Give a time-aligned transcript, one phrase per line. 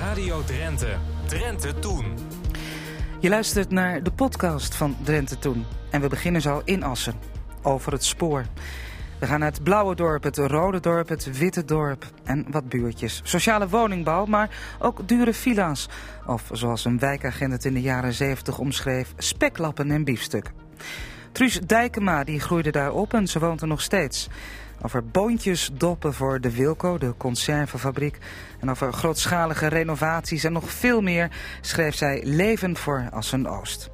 [0.00, 0.96] Radio Drenthe.
[1.26, 2.04] Drenthe Toen.
[3.18, 5.64] Je luistert naar de podcast van Drenthe Toen.
[5.90, 7.14] En we beginnen zo in Assen.
[7.62, 8.44] Over het spoor.
[9.18, 13.20] We gaan naar het blauwe dorp, het rode dorp, het witte dorp en wat buurtjes.
[13.24, 15.88] Sociale woningbouw, maar ook dure villa's.
[16.26, 20.50] Of zoals een wijkagent in de jaren 70 omschreef, speklappen en biefstuk.
[21.32, 24.28] Truus Dijkema die groeide daar op en ze woont er nog steeds.
[24.82, 28.18] Over boontjes doppen voor de Wilco, de conservenfabriek.
[28.60, 31.30] En over grootschalige renovaties en nog veel meer
[31.60, 33.90] schreef zij Leven voor Assen-Oost.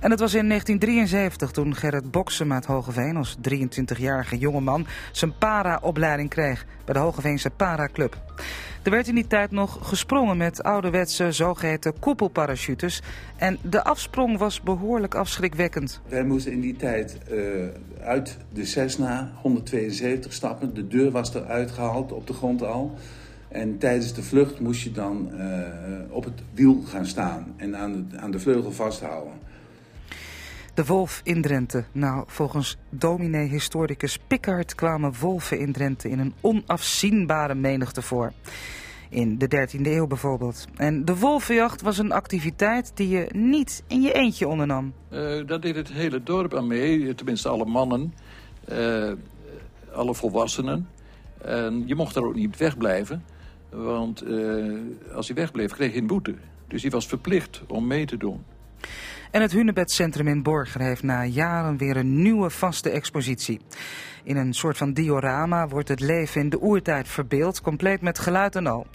[0.00, 6.28] En het was in 1973 toen Gerrit Boksem uit Hogeveen als 23-jarige jongeman zijn para-opleiding
[6.28, 8.16] kreeg bij de Hogeveense Para-club.
[8.82, 13.02] Er werd in die tijd nog gesprongen met ouderwetse zogeheten koepelparachutes.
[13.36, 16.00] En de afsprong was behoorlijk afschrikwekkend.
[16.08, 17.64] Wij moesten in die tijd uh,
[18.02, 20.74] uit de Cessna 172 stappen.
[20.74, 22.98] De deur was eruit gehaald op de grond al.
[23.48, 25.42] En tijdens de vlucht moest je dan uh,
[26.08, 29.48] op het wiel gaan staan en aan de, aan de vleugel vasthouden.
[30.74, 31.84] De wolf in Drenthe.
[31.92, 38.32] Nou, volgens dominee-historicus Pickard kwamen wolven in Drenthe in een onafzienbare menigte voor.
[39.08, 40.66] In de 13e eeuw bijvoorbeeld.
[40.76, 44.92] En de wolvenjacht was een activiteit die je niet in je eentje ondernam.
[45.10, 48.14] Uh, dat deed het hele dorp aan mee, tenminste alle mannen,
[48.72, 49.12] uh,
[49.92, 50.88] alle volwassenen.
[51.38, 53.24] En je mocht daar ook niet wegblijven,
[53.68, 54.80] want uh,
[55.14, 56.34] als hij wegbleef kreeg je een boete.
[56.68, 58.44] Dus hij was verplicht om mee te doen.
[59.30, 63.60] En het Hunebedcentrum in Borger heeft na jaren weer een nieuwe vaste expositie.
[64.24, 68.56] In een soort van diorama wordt het leven in de oertijd verbeeld, compleet met geluid
[68.56, 68.86] en al.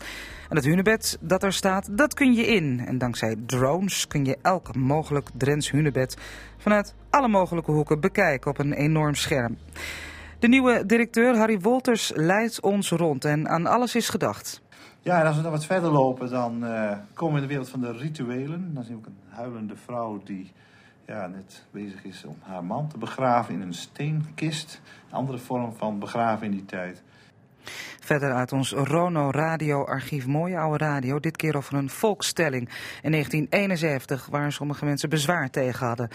[0.50, 2.84] En het hunebed dat er staat, dat kun je in.
[2.86, 6.18] En dankzij drones kun je elk mogelijk Drents hunebed
[6.58, 9.58] vanuit alle mogelijke hoeken bekijken op een enorm scherm.
[10.40, 14.62] De nieuwe directeur Harry Wolters leidt ons rond en aan alles is gedacht.
[15.06, 17.70] Ja, en als we dan wat verder lopen, dan uh, komen we in de wereld
[17.70, 18.74] van de rituelen.
[18.74, 20.52] Dan zien we ook een huilende vrouw die
[21.06, 24.82] ja, net bezig is om haar man te begraven in een steenkist.
[25.08, 27.04] Een andere vorm van begraven in die tijd.
[28.00, 31.20] Verder uit ons Rono Radio Archief, mooie oude radio.
[31.20, 32.70] Dit keer over een volkstelling
[33.02, 36.10] in 1971, waar sommige mensen bezwaar tegen hadden.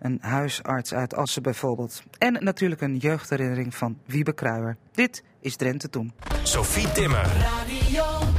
[0.00, 2.02] Een huisarts uit Assen bijvoorbeeld.
[2.18, 4.76] En natuurlijk een jeugdherinnering van Wiebe Kruijer.
[4.92, 6.12] Dit is Drenthe toen.
[6.42, 7.26] Sophie Timmer.
[7.26, 8.35] Radio.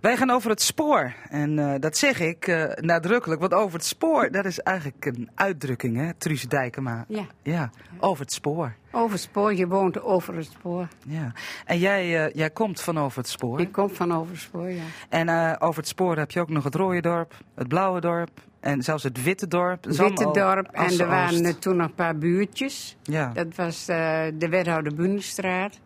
[0.00, 1.12] Wij gaan over het spoor.
[1.28, 5.30] En uh, dat zeg ik uh, nadrukkelijk, want over het spoor, dat is eigenlijk een
[5.34, 7.04] uitdrukking, hè, Truus Dijkema.
[7.08, 7.26] Ja.
[7.42, 8.74] Ja, over het spoor.
[8.90, 10.88] Over het spoor, je woont over het spoor.
[11.06, 11.32] Ja.
[11.64, 13.60] En jij, uh, jij komt van over het spoor?
[13.60, 14.82] Ik kom van over het spoor, ja.
[15.08, 18.30] En over het spoor heb je ook nog het rode dorp, het blauwe dorp
[18.60, 19.84] en zelfs het witte dorp.
[19.84, 22.96] Het witte dorp, en er waren toen nog een paar buurtjes.
[23.02, 23.30] Ja.
[23.34, 25.78] Dat was de Wethouder Bundestraat.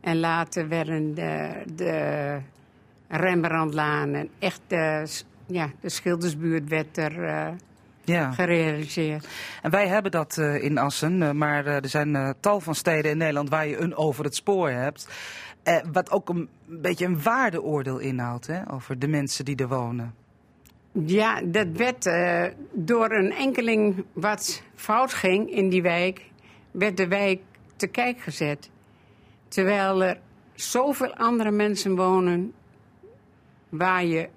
[0.00, 1.62] En later werden de...
[1.74, 2.38] de
[3.10, 5.06] Rembrandtlaan en echt de,
[5.46, 7.48] ja, de Schildersbuurt werd er uh,
[8.04, 8.32] ja.
[8.32, 9.28] gerealiseerd.
[9.62, 13.18] En wij hebben dat uh, in Assen, uh, maar er zijn tal van steden in
[13.18, 15.08] Nederland waar je een over het spoor hebt.
[15.92, 20.14] wat ook een beetje een waardeoordeel inhoudt hè, over de mensen die er wonen.
[20.92, 22.10] Ja, dat werd
[22.72, 26.24] door een enkeling wat fout ging in die wijk,
[26.70, 27.40] werd de wijk
[27.76, 28.70] te kijk gezet.
[29.48, 30.18] Terwijl er
[30.54, 32.52] zoveel andere mensen wonen
[33.70, 34.28] waar je,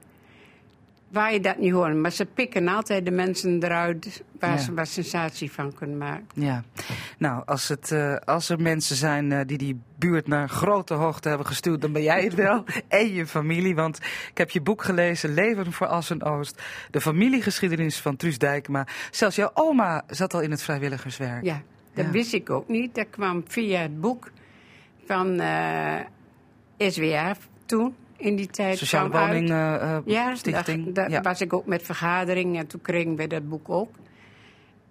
[1.09, 1.95] waar je dat niet hoort.
[1.95, 4.57] Maar ze pikken altijd de mensen eruit waar ja.
[4.57, 6.25] ze wat sensatie van kunnen maken.
[6.33, 6.63] Ja,
[7.17, 11.27] nou, als, het, uh, als er mensen zijn uh, die die buurt naar grote hoogte
[11.29, 12.63] hebben gestuurd, dan ben jij het wel.
[12.87, 13.97] en je familie, want
[14.29, 16.61] ik heb je boek gelezen, Leven voor Assen-Oost.
[16.91, 18.87] De familiegeschiedenis van Truus Dijkema.
[19.11, 21.43] Zelfs jouw oma zat al in het vrijwilligerswerk.
[21.43, 21.61] Ja,
[21.93, 22.11] dat ja.
[22.11, 22.95] wist ik ook niet.
[22.95, 24.31] Dat kwam via het boek
[25.05, 25.99] van uh,
[26.77, 27.35] SWA
[27.65, 30.93] toen in die tijd Sociale woning uh, ja, stichting.
[30.93, 31.21] Daar ja.
[31.21, 33.95] was ik ook met vergadering en toen kregen we dat boek ook.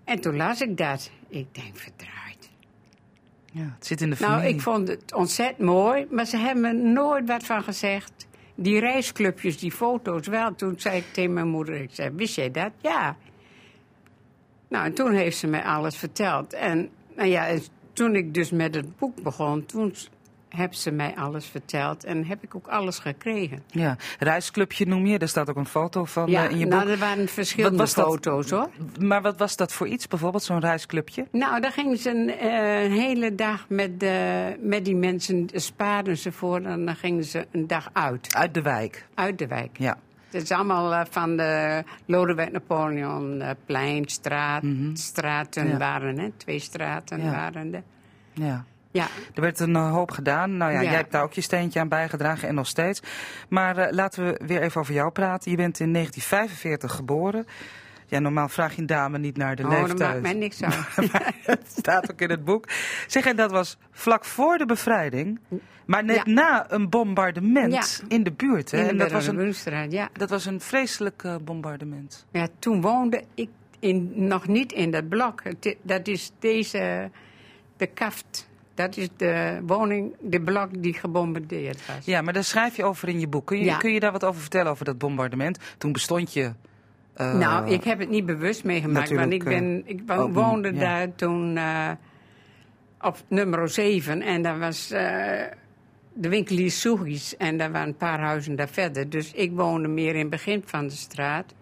[0.05, 1.11] En toen las ik dat.
[1.29, 2.51] Ik denk, verdraaid.
[3.53, 4.43] Ja, het zit in de familie.
[4.43, 8.13] Nou, ik vond het ontzettend mooi, maar ze hebben me nooit wat van gezegd.
[8.55, 10.55] Die reisclubjes, die foto's wel.
[10.55, 12.71] Toen zei ik tegen mijn moeder, ik zei, wist jij dat?
[12.81, 13.17] Ja.
[14.69, 16.53] Nou, en toen heeft ze mij alles verteld.
[16.53, 17.59] En nou ja,
[17.93, 19.95] toen ik dus met het boek begon, toen
[20.57, 23.63] heb ze mij alles verteld en heb ik ook alles gekregen.
[23.67, 26.83] Ja, reisclubje noem je, daar staat ook een foto van ja, uh, in je nou,
[26.83, 26.93] boek.
[26.93, 28.69] er waren verschillende foto's hoor.
[29.01, 31.27] Maar wat was dat voor iets, bijvoorbeeld zo'n reisclubje?
[31.31, 36.19] Nou, daar gingen ze een, uh, een hele dag met, de, met die mensen, spaarden
[36.19, 38.35] ze voor en dan gingen ze een dag uit.
[38.35, 39.07] Uit de wijk?
[39.15, 39.79] Uit de wijk.
[39.79, 39.99] Ja.
[40.31, 44.97] Het is allemaal uh, van de Lodewijk Napoleon, uh, plein, straat, mm -hmm.
[44.97, 45.77] straten ja.
[45.77, 46.31] waren, hè?
[46.37, 47.31] twee straten ja.
[47.31, 47.83] waren er.
[48.33, 48.65] Ja.
[48.93, 50.57] Ja, Er werd een eh, hoop gedaan.
[50.57, 50.85] Nou ja, Ja.
[50.89, 53.01] jij hebt daar ook je steentje aan bijgedragen en nog steeds.
[53.49, 55.51] Maar eh, laten we weer even over jou praten.
[55.51, 57.47] Je bent in 1945 geboren.
[58.07, 60.11] Ja, normaal vraag je een dame niet naar de oh, dat leeftijd.
[60.11, 60.75] maakt mij niks uit.
[61.43, 62.69] Het staat ook in het boek.
[63.07, 65.41] Zeg, en dat was vlak voor de bevrijding,
[65.87, 66.23] maar net Ja.
[66.33, 68.07] na een bombardement Ja.
[68.09, 68.71] in de buurt.
[68.71, 68.79] Hè?
[68.79, 70.09] In En de dat was, een, ja.
[70.13, 72.27] dat was een vreselijk eh, bombardement.
[72.31, 72.47] ja.
[72.59, 73.49] Toen woonde ik
[73.79, 75.43] in, nog niet in dat blok.
[75.83, 77.11] Dat is deze,
[77.77, 78.51] de kaft.
[78.75, 82.05] Dat is de woning, de blok die gebombardeerd was.
[82.05, 83.47] Ja, maar daar schrijf je over in je boek.
[83.47, 83.77] Kun je, Ja.
[83.77, 85.59] kun je daar wat over vertellen, over dat bombardement?
[85.79, 86.53] Toen bestond je...
[87.15, 90.73] eh, nou, ik heb het niet bewust meegemaakt, want ik, ben, ik ook niet, woonde
[90.75, 90.81] ja.
[90.81, 91.91] daar toen eh,
[93.01, 95.43] op nummer 7 en daar was eh,
[96.13, 99.11] de winkelier Soegies en daar waren een paar huizen daar verder.
[99.11, 101.55] Dus ik woonde meer in het begin van de straat.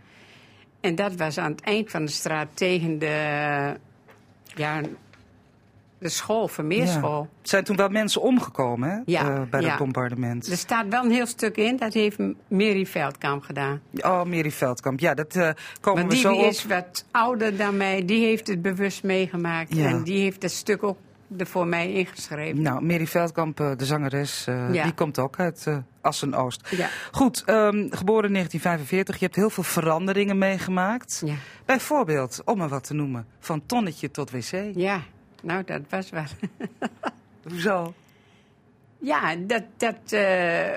[0.81, 3.77] En dat was aan het eind van de straat tegen de,
[4.55, 4.81] ja,
[6.01, 7.21] de school, Vermeerschool.
[7.21, 8.99] Er zijn toen wel mensen omgekomen hè?
[9.05, 9.69] Ja, eh, bij ja.
[9.69, 10.47] dat bombardement.
[10.51, 12.19] Er staat wel een heel stuk in, dat heeft
[12.49, 13.81] Mary Veldkamp gedaan.
[13.97, 15.01] Oh, Mary Veldkamp.
[15.01, 15.51] Ja, dat eh,
[15.81, 16.45] komen Want we die zo op.
[16.45, 19.75] is wat ouder dan mij, die heeft het bewust meegemaakt.
[19.75, 19.89] Ja.
[19.89, 20.97] En die heeft het stuk ook
[21.39, 22.63] er voor mij ingeschreven.
[22.63, 24.83] Nou, Mary Veldkamp, eh, de zangeres, Ja.
[24.83, 25.67] die komt ook uit
[26.01, 26.69] Assen-Oost.
[26.71, 26.89] Ja.
[27.13, 29.17] Goed, ehm, geboren in 1945.
[29.19, 31.23] Je hebt heel veel veranderingen meegemaakt.
[31.25, 31.35] Ja.
[31.65, 34.71] Bijvoorbeeld, om maar wat te noemen, van tonnetje tot wc.
[34.75, 35.01] ja,
[35.43, 36.25] nou dat was wel.
[37.49, 37.95] Hoezo?
[38.99, 39.63] Ja, dat.
[39.77, 40.77] dat eh,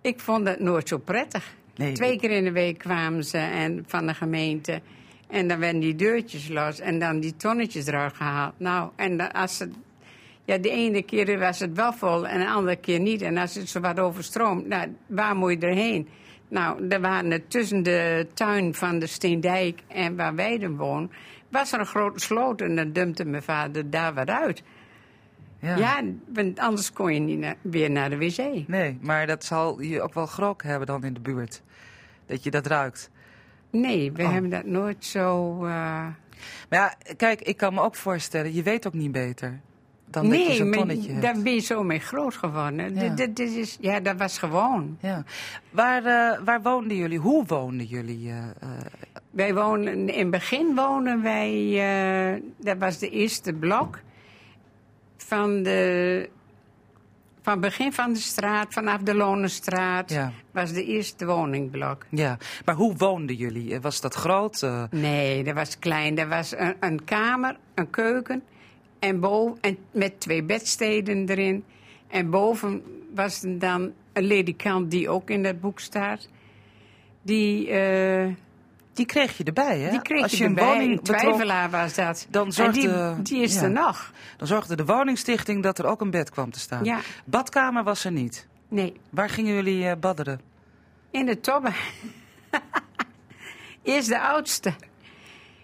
[0.00, 1.54] ik vond het nooit zo prettig.
[1.76, 4.80] Nee, Twee keer in de week kwamen ze en, van de gemeente.
[5.28, 8.54] En dan werden die deurtjes los en dan die tonnetjes eruit gehaald.
[8.56, 9.70] Nou, en dan, als het.
[10.44, 13.22] Ja, de ene keer was het wel vol en de andere keer niet.
[13.22, 16.08] En als het zo wat overstroomt, nou, waar moet je erheen?
[16.48, 21.10] Nou, er waren er tussen de tuin van de Steendijk en waar wij dan woonden...
[21.48, 24.62] was er een grote sloot en dan dumpte mijn vader daar wat uit.
[25.60, 25.76] Ja.
[25.76, 26.00] Ja,
[26.34, 28.68] want anders kon je niet weer naar de wc.
[28.68, 31.62] Nee, maar dat zal je ook wel grok hebben dan in de buurt.
[32.26, 33.10] Dat je dat ruikt.
[33.70, 34.32] Nee, we Oh.
[34.32, 35.54] hebben dat nooit zo...
[35.64, 36.06] eh,
[36.68, 39.60] Maar ja, kijk, ik kan me ook voorstellen, je weet ook niet beter
[40.10, 41.22] dan dat je nee, zo'n maar tonnetje hebt.
[41.22, 42.94] daar ben je zo mee groot geworden.
[42.94, 43.08] Ja.
[43.14, 44.96] Dit, dit, is, ja, dat was gewoon.
[45.00, 45.24] Ja.
[45.70, 47.18] Waar, eh, waar woonden jullie?
[47.18, 48.30] Hoe woonden jullie?
[48.30, 48.68] eh,
[49.38, 51.54] Wij wonen, in het begin wonen wij,
[52.34, 54.00] eh, dat was de eerste blok
[55.16, 56.28] van de,
[57.42, 60.32] van het begin van de straat, vanaf de Lonenstraat, Ja.
[60.50, 62.06] was de eerste woningblok.
[62.10, 63.74] ja, maar hoe woonden jullie?
[63.74, 64.62] Eh, Was dat groot?
[64.62, 66.14] Eh, Nee, dat was klein.
[66.14, 68.42] Dat was een, een kamer, een keuken
[68.98, 71.64] en, boven, en met twee bedsteden erin.
[72.08, 72.82] En boven
[73.14, 76.28] was dan een ledikant die ook in dat boek staat.
[77.22, 77.70] Die,
[78.98, 79.90] die kreeg je erbij, hè?
[79.90, 80.72] die kreeg Als je je een erbij.
[80.72, 82.26] woning twijfelaar was dat.
[82.30, 83.62] dan en zorgde- die, die is ja.
[83.62, 84.12] er nog.
[84.36, 86.84] dan zorgde de woningstichting dat er ook een bed kwam te staan.
[86.84, 86.98] Ja.
[87.24, 88.46] Badkamer was er niet.
[88.68, 90.40] Nee, Waar gingen jullie eh, badderen?
[91.10, 91.70] in de tobbe.
[93.82, 94.72] Eerst de oudste.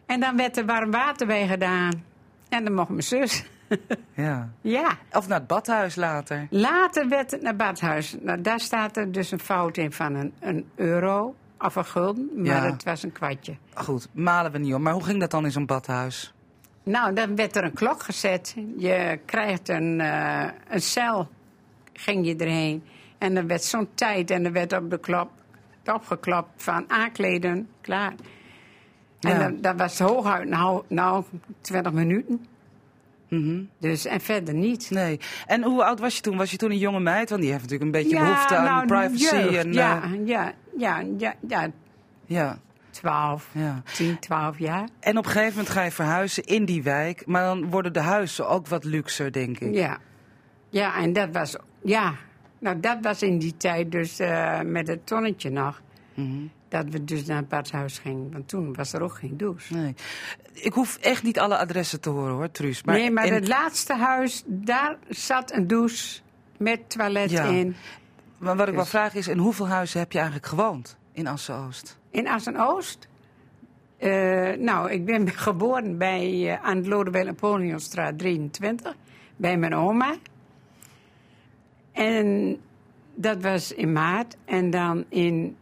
[0.06, 2.04] En dan werd er warm water bij gedaan.
[2.48, 3.44] En dan mocht mijn zus.
[4.14, 4.50] Ja.
[4.60, 4.98] ja.
[5.12, 6.46] Of naar het badhuis later.
[6.50, 8.16] Later werd het naar Badhuis.
[8.20, 11.34] Nou, daar staat er dus een fout in van een, een euro
[11.64, 12.70] of een gulden, maar Ja.
[12.70, 13.56] het was een kwartje.
[13.75, 14.82] Goed, malen we niet om.
[14.82, 16.32] Maar hoe ging dat dan in zo'n badhuis?
[16.82, 18.55] Nou, dan werd er een klok gezet.
[18.78, 21.28] Je krijgt een, eh, een cel,
[21.93, 22.84] ging je erheen.
[23.19, 25.31] En er werd zo'n tijd en er werd op de klop,
[25.84, 28.15] opgeklopt van aankleden, klaar.
[29.20, 29.38] En Ja.
[29.38, 31.24] dan, dat was hooguit nou, nou
[31.60, 32.46] 20 minuten.
[33.41, 33.62] Mhm.
[33.79, 34.91] Dus, en verder niet.
[34.91, 35.20] Nee.
[35.46, 36.36] En hoe oud was je toen?
[36.36, 37.29] Was je toen een jonge meid?
[37.29, 39.36] Want die heeft natuurlijk een beetje behoefte aan nou, privacy.
[39.36, 41.70] jeugd, en, ja, ja, ja, ja, ja,
[42.26, 42.58] ja,
[42.91, 43.82] 12, ja.
[43.93, 44.88] 10, 12 jaar.
[45.00, 47.26] En op een gegeven moment ga je verhuizen in die wijk.
[47.26, 49.74] Maar dan worden de huizen ook wat luxer, denk ik.
[49.74, 49.98] Ja.
[50.69, 52.14] Ja, en dat was, ja,
[52.58, 55.82] nou dat was in die tijd dus eh, met het tonnetje nog.
[56.14, 56.46] Mhm.
[56.74, 59.74] Dat we dus naar het badhuis gingen, want toen was er ook geen douche.
[59.74, 59.94] Nee.
[60.52, 62.82] Ik hoef echt niet alle adressen te horen hoor, Truus.
[62.82, 66.20] Maar nee, maar het laatste huis, daar zat een douche
[66.56, 67.44] met toilet Ja.
[67.44, 67.76] in.
[68.38, 71.26] maar wat ik wel dus- vraag is, in hoeveel huizen heb je eigenlijk gewoond in
[71.26, 71.98] Assen-Oost?
[72.10, 73.08] In Assen-Oost.
[73.96, 78.94] Eh, nou, ik ben geboren bij, eh, aan de Lodewijk Napoleonstraat 23,
[79.36, 80.14] bij mijn oma.
[81.93, 82.56] En
[83.14, 84.36] dat was in maart.
[84.44, 85.56] En dan in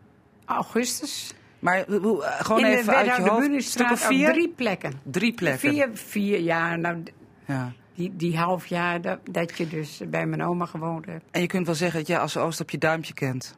[0.55, 1.33] augustus.
[1.59, 3.63] Maar hoe- eh, gewoon in de even uit je hoofd.
[3.65, 4.93] Stuk op drie plekken.
[5.03, 5.71] Drie plekken.
[5.71, 6.79] Vier, vier jaar.
[6.79, 7.03] Nou,
[7.47, 7.73] Ja.
[7.95, 11.25] die, die half jaar dat, dat je dus bij mijn oma gewoond hebt.
[11.31, 13.57] En je kunt wel zeggen dat jij Assen-Oost op je duimpje kent.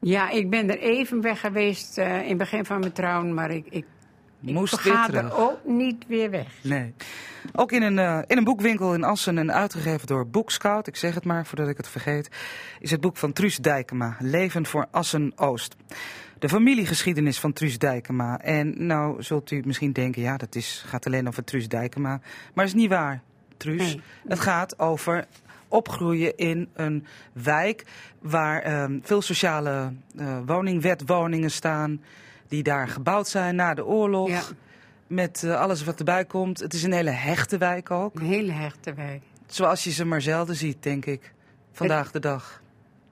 [0.00, 3.34] Ja, ik ben er even weg geweest eh, in het begin van mijn trouwen.
[3.34, 3.84] Maar ik, ik
[4.40, 5.22] Moest weer terug.
[5.22, 6.46] er ook niet weer weg.
[6.62, 6.94] Nee.
[7.52, 11.14] Ook in een, eh, in een boekwinkel in Assen en uitgegeven door Boekscout, ik zeg
[11.14, 12.30] het maar voordat ik het vergeet,
[12.80, 15.76] is het boek van Truus Dijkema, Leven voor Assen-Oost.
[16.38, 18.38] De familiegeschiedenis van Truus Dijkema.
[18.38, 22.08] En nou zult u misschien denken, ja, dat is, gaat alleen over Truus Dijkema.
[22.08, 23.22] Maar dat is niet waar,
[23.56, 23.94] Truus.
[23.94, 24.00] Nee.
[24.28, 25.26] Het gaat over
[25.68, 27.84] opgroeien in een wijk
[28.18, 32.00] waar ehm, veel sociale eh, woningwetwoningen staan.
[32.50, 34.28] Die daar gebouwd zijn na de oorlog.
[34.28, 34.42] Ja,
[35.06, 36.60] Met eh, alles wat erbij komt.
[36.60, 38.14] Het is een hele hechte wijk ook.
[38.14, 39.22] een hele hechte wijk.
[39.46, 41.32] Zoals je ze maar zelden ziet, denk ik.
[41.72, 42.62] Vandaag de dag.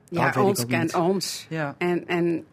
[0.09, 1.47] Ja, ons kent ons.
[1.49, 1.75] Ja.
[1.79, 2.47] En, en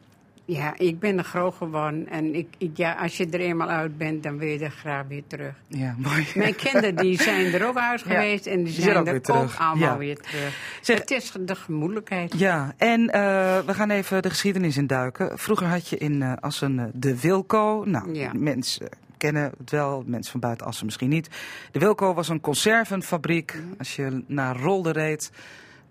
[0.48, 2.08] ja, ik ben er groot geworden.
[2.10, 5.08] En ik, ik, ja, als je er eenmaal uit bent, dan wil je er graag
[5.08, 5.54] weer terug.
[5.68, 6.28] Ja, mooi.
[6.36, 8.46] Mijn kinderen die zijn er ook uit Ja, geweest.
[8.46, 9.98] En die zijn, ook er ook allemaal Ja.
[9.98, 10.58] weer terug.
[10.82, 12.34] Zeg- het is de gemoedelijkheid.
[12.40, 13.22] Ja, en eh,
[13.66, 15.38] we gaan even de geschiedenis induiken.
[15.40, 17.84] Vroeger had je in eh, Assen eh, de Wilco.
[17.86, 18.32] Nou, Ja.
[18.34, 21.30] mensen kennen het wel, mensen van buiten Assen misschien niet.
[21.72, 23.62] De Wilco was een conservenfabriek.
[23.78, 25.32] Als je naar Rolde reed,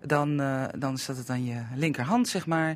[0.05, 0.37] dan,
[0.77, 2.75] dan zat het aan je linkerhand, zeg maar.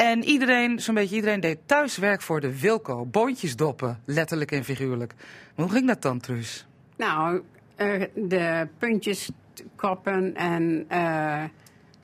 [0.00, 3.04] En iedereen, zo'n beetje iedereen, deed thuiswerk voor de Wilco.
[3.06, 5.14] Boontjes doppen, letterlijk en figuurlijk.
[5.54, 6.66] Maar hoe ging dat dan, Truus?
[6.96, 7.42] Nou,
[7.76, 9.30] eh, de puntjes
[9.76, 10.98] koppen en eh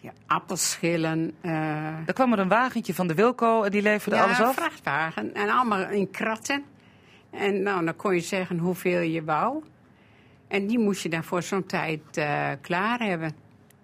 [0.01, 1.33] ja, appelschillen.
[1.41, 4.55] eh, Er kwam er een wagentje van de Wilco en die leverde alles ja, af.
[4.55, 5.35] vrachtwagen.
[5.35, 6.65] En allemaal in kratten.
[7.31, 9.63] En nou, dan kon je zeggen hoeveel je wou.
[10.49, 12.01] En die moest je dan voor zo'n tijd
[12.61, 13.37] klaar hebben.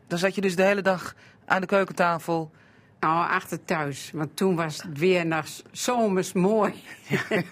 [0.07, 1.14] Dan zat je dus de hele dag
[1.45, 2.50] aan de keukentafel.
[3.02, 4.11] Nou, achter thuis.
[4.14, 6.75] Want toen was het weer nog zomers mooi.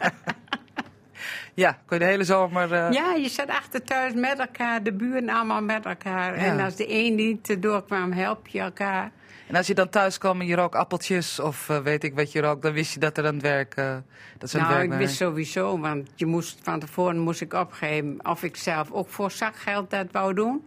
[1.55, 2.73] Ja, kon je de hele zomer...
[2.73, 4.83] eh, Ja, je zat achter thuis met elkaar.
[4.83, 6.37] De buren allemaal met elkaar.
[6.39, 6.45] Ja.
[6.45, 9.11] En als de een niet erdoor kwam, help je elkaar.
[9.47, 12.33] En als je dan thuis kwam en je rook appeltjes of eh, weet ik wat
[12.33, 13.75] je rook, dan wist je dat er aan het werk...
[13.75, 13.97] eh,
[14.39, 17.41] dat ze aan het Nou, werk ik wist sowieso, want je moest, van tevoren moest
[17.41, 20.65] ik opgeven of ik zelf ook voor zakgeld dat wou doen.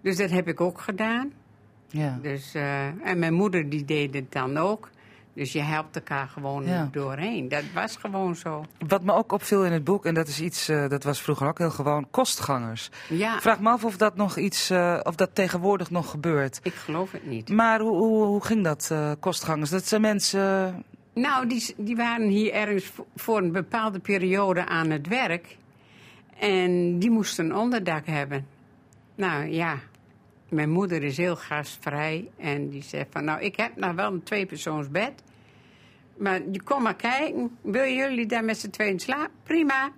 [0.00, 1.32] Dus dat heb ik ook gedaan.
[1.90, 2.18] Ja.
[2.22, 4.90] Dus, eh, en mijn moeder die deed het dan ook.
[5.34, 6.88] Dus je helpt elkaar gewoon Ja.
[6.92, 7.48] doorheen.
[7.48, 8.64] Dat was gewoon zo.
[8.88, 11.46] Wat me ook opviel in het boek, en dat is iets, eh, dat was vroeger
[11.48, 12.90] ook heel gewoon, kostgangers.
[13.08, 16.60] Ja, vraag me af of dat nog iets, eh, of dat tegenwoordig nog gebeurt.
[16.62, 17.48] ik geloof het niet.
[17.48, 19.70] Maar hoe, hoe, hoe ging dat, kostgangers?
[19.70, 20.74] Dat zijn mensen...
[21.14, 25.56] Nou, die, die waren hier ergens vo- voor een bepaalde periode aan het werk.
[26.38, 28.46] En die moesten een onderdak hebben.
[29.14, 29.78] Nou ja,
[30.50, 32.28] mijn moeder is heel gastvrij.
[32.38, 35.12] En die zegt van, nou, ik heb nou wel een tweepersoonsbed.
[36.16, 37.58] Maar je kom maar kijken.
[37.62, 39.30] Wil jullie daar met z'n tweeën slapen?
[39.42, 39.90] Prima.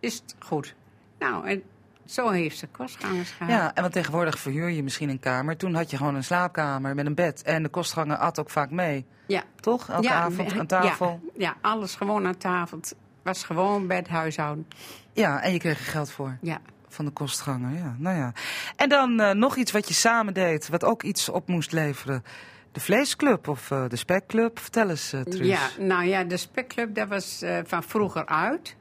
[0.00, 0.74] Is het goed.
[1.18, 1.62] Nou, en
[2.04, 3.52] zo heeft ze kostgangers gehad.
[3.52, 5.56] Ja, en want tegenwoordig verhuur je misschien een kamer.
[5.56, 7.42] Toen had je gewoon een slaapkamer met een bed.
[7.42, 9.06] En de kostganger at ook vaak mee.
[9.26, 9.42] ja.
[9.60, 9.88] Toch?
[9.88, 11.20] Elke avond aan tafel.
[11.24, 12.78] Ja, ja, alles gewoon aan tafel.
[12.78, 14.66] Het was gewoon bedhuishouden.
[15.12, 16.38] Ja, en je kreeg er geld voor.
[16.40, 16.60] Ja.
[16.96, 17.96] Van de kostganger, ja.
[17.98, 18.32] Nou ja.
[18.76, 22.24] En dan eh, nog iets wat je samen deed, wat ook iets op moest leveren.
[22.72, 24.58] De vleesclub of eh, de spekclub.
[24.58, 25.22] Vertel eens, eh.
[25.24, 28.76] Ja, nou ja, de spekclub dat was van vroeger uit.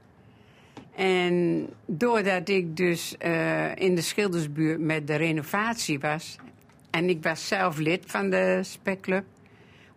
[0.96, 3.16] En doordat ik dus
[3.76, 6.36] in de Schildersbuurt met de renovatie was...
[6.92, 9.24] en ik was zelf lid van de spekclub...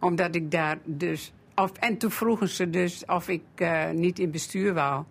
[0.01, 1.33] omdat ik daar dus...
[1.55, 3.43] Of, en toen vroegen ze dus of ik
[3.93, 5.05] niet in bestuur wou.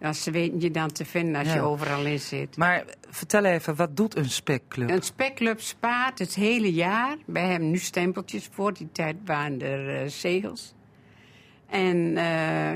[0.00, 1.54] Ja, ze weten je dan te vinden als Ja.
[1.54, 2.56] je overal in zit.
[2.56, 4.90] Maar vertel even, wat doet een spekclub?
[4.90, 7.16] Een spekclub spaart het hele jaar.
[7.26, 8.72] Wij hebben nu stempeltjes voor.
[8.72, 10.74] Die tijd waren er eh, zegels.
[11.66, 12.24] En eh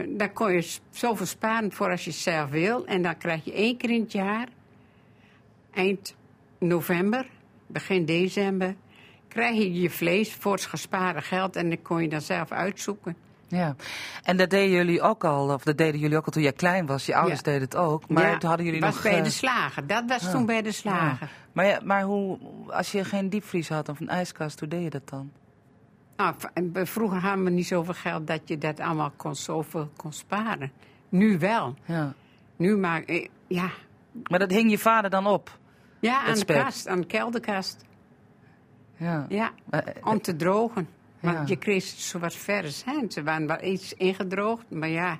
[0.08, 2.86] daar kon je zoveel sparen voor als je zelf wil.
[2.86, 4.48] En dan krijg je één keer in het jaar,
[5.70, 6.14] eind
[6.58, 7.26] november,
[7.66, 8.74] begin december,
[9.28, 11.56] krijg je je vlees voor het gespaarde geld.
[11.56, 13.16] En dat kon je dan zelf uitzoeken.
[13.56, 13.74] Ja.
[14.22, 16.86] En dat deden jullie ook al, of dat deden jullie ook al toen jij klein
[16.86, 17.06] was.
[17.06, 17.44] Je ouders Ja.
[17.44, 18.08] deden het ook.
[18.08, 19.02] Maar Ja, toen hadden jullie was nog...
[19.02, 19.86] bij eh, de slager.
[19.86, 20.30] Dat was ja.
[20.30, 21.30] toen bij de slager.
[21.52, 24.90] Maar, ja, maar hoe, als je geen diepvries had of een ijskast, hoe deed je
[24.90, 25.32] dat dan?
[26.16, 26.34] Nou,
[26.86, 30.72] vroeger hadden we niet zoveel geld dat je dat allemaal kon, zoveel kon sparen.
[31.08, 31.74] Nu wel.
[31.84, 32.12] Ja.
[32.56, 33.70] Nu maak ik, ja,
[34.30, 35.58] Maar dat hing je vader dan op?
[36.00, 36.62] ja aan de spek.
[36.62, 37.84] kast, aan de kelderkast.
[38.96, 39.26] Ja.
[39.28, 40.88] Ja, Maar, eh, om te drogen.
[41.22, 42.84] Want je kreeg zo wat vers.
[42.84, 43.00] Hè?
[43.08, 45.18] Ze waren wel iets ingedroogd, maar ja,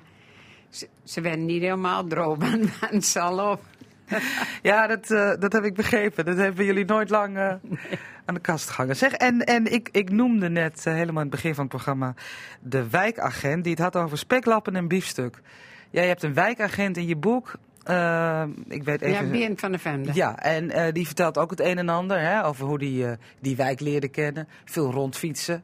[0.69, 2.37] ze, ze werden niet helemaal droog.
[2.49, 3.61] Want waren ze al op.
[4.61, 6.25] Ja, dat, eh, dat heb ik begrepen.
[6.25, 7.47] Dat hebben jullie nooit lang eh,
[8.25, 8.95] aan de kast gehangen.
[8.95, 12.13] Zeg, en, en ik, ik noemde net eh, helemaal in het begin van het programma
[12.61, 15.41] de wijkagent die het had over speklappen en biefstuk.
[15.89, 17.53] Jij hebt een wijkagent in je boek.
[17.83, 19.25] Eh, ik weet even.
[19.25, 20.09] Ja, Bien van de Vende.
[20.13, 23.11] Ja, en eh, die vertelt ook het een en ander hè, over hoe die, eh,
[23.39, 24.47] die wijk leerde kennen.
[24.65, 25.63] Veel rondfietsen.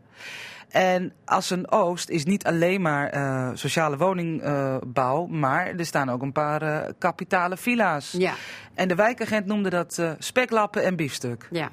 [0.70, 3.12] En Assen-Oost is niet alleen maar
[3.58, 8.12] sociale woningbouw, maar er staan ook een paar kapitale villa's.
[8.12, 8.34] Ja,
[8.74, 11.48] En de wijkagent noemde dat speklappen en biefstuk.
[11.52, 11.72] ja.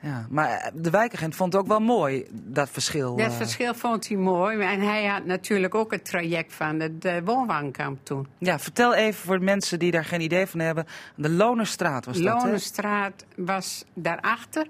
[0.00, 3.16] Ja, maar eh, de wijkagent vond het ook wel mooi, dat verschil.
[3.16, 3.36] Dat eh.
[3.36, 4.60] verschil vond hij mooi.
[4.60, 8.26] En hij had natuurlijk ook het traject van het uh, woonwagenkamp toen.
[8.38, 10.86] Ja, vertel even voor de mensen die daar geen idee van hebben.
[11.14, 12.46] De Lonerstraat was dat, hè?
[12.46, 14.66] Lonestraat was daarachter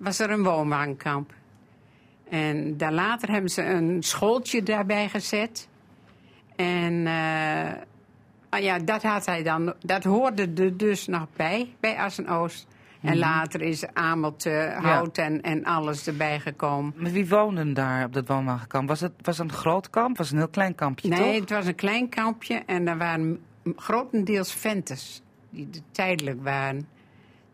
[0.00, 1.32] was er een woonwagenkamp.
[2.28, 5.68] En daar later hebben ze een schooltje daarbij gezet.
[6.56, 7.72] En eh,
[8.48, 12.66] ah ja, dat, had hij dan, dat hoorde er dus nog bij, bij Assen-Oost.
[13.00, 16.92] En later is Amelt, Hout en, en alles erbij gekomen.
[16.96, 18.88] Maar wie woonden daar op dat woonwagenkamp?
[18.88, 20.16] Was het, was een groot kamp?
[20.16, 21.40] Was het een heel klein kampje, Nee, toch?
[21.40, 23.40] het was een klein kampje en er waren
[23.76, 26.88] grotendeels venters die er tijdelijk waren.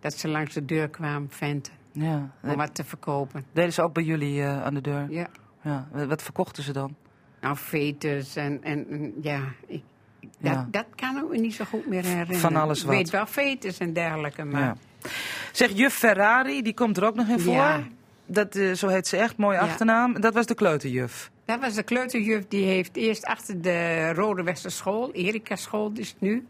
[0.00, 2.30] Dat ze langs de deur kwamen, venten, Ja.
[2.42, 3.44] om wat te verkopen.
[3.52, 5.06] Deden ze ook bij jullie eh, aan de deur?
[5.10, 5.26] Ja.
[5.62, 5.88] Ja.
[6.06, 6.94] Wat verkochten ze dan?
[7.40, 9.82] Nou, fetus en, en en ja, ik,
[10.20, 10.68] dat, Ja.
[10.70, 12.36] dat kan ik me niet zo goed meer herinneren.
[12.40, 12.94] Van alles Ik wat.
[12.94, 14.76] weet wel fetus en dergelijke, maar Ja.
[15.52, 17.54] Zeg, juf Ferrari, die komt er ook nog in voor.
[17.54, 17.82] Ja.
[18.26, 19.62] Dat, eh, zo heet ze echt, mooie Ja.
[19.62, 20.20] achternaam.
[20.20, 21.30] Dat was de kleuterjuf.
[21.44, 22.44] dat was de kleuterjuf.
[22.48, 26.46] Die heeft eerst achter de Rode Westerschool, Erika School is het nu,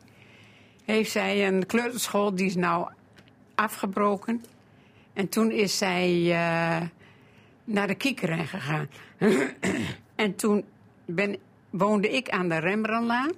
[0.84, 2.88] heeft zij een kleuterschool die is nou
[3.54, 4.44] afgebroken.
[5.12, 6.82] En toen is zij eh,
[7.64, 8.88] naar de Kiekeren gegaan.
[10.14, 10.64] en toen
[11.04, 11.36] ben,
[11.70, 13.30] woonde ik aan de Rembrandtlaan.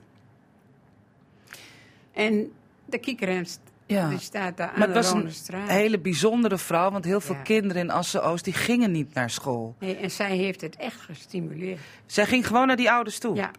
[2.12, 2.52] En
[2.84, 3.46] de Kiekeren
[3.88, 4.08] Ja.
[4.08, 7.34] die staat daar aan Maar het de was een hele bijzondere vrouw, want heel veel
[7.34, 7.42] Ja.
[7.42, 9.74] kinderen in Assen-Oost die gingen niet naar school.
[9.78, 11.80] Nee, en zij heeft het echt gestimuleerd.
[12.06, 13.34] Zij ging gewoon naar die ouders toe.
[13.36, 13.50] Ja,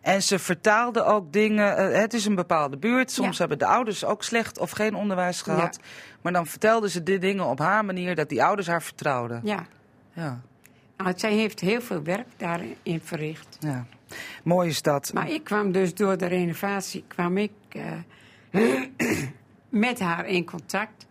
[0.00, 1.76] En ze vertaalde ook dingen.
[1.76, 3.10] eh, het is een bepaalde buurt.
[3.10, 3.38] Soms Ja.
[3.38, 5.78] hebben de ouders ook slecht of geen onderwijs gehad.
[6.22, 9.40] Maar dan vertelde ze die dingen op haar manier dat die ouders haar vertrouwden.
[9.44, 9.66] ja.
[10.12, 10.40] Ja,
[10.96, 13.56] Nou, zij heeft heel veel werk daarin verricht.
[13.60, 13.86] ja.
[14.44, 15.10] Mooi is dat.
[15.14, 17.82] Maar ik kwam dus door de renovatie kwam ik, eh,
[19.68, 21.06] met haar in contact.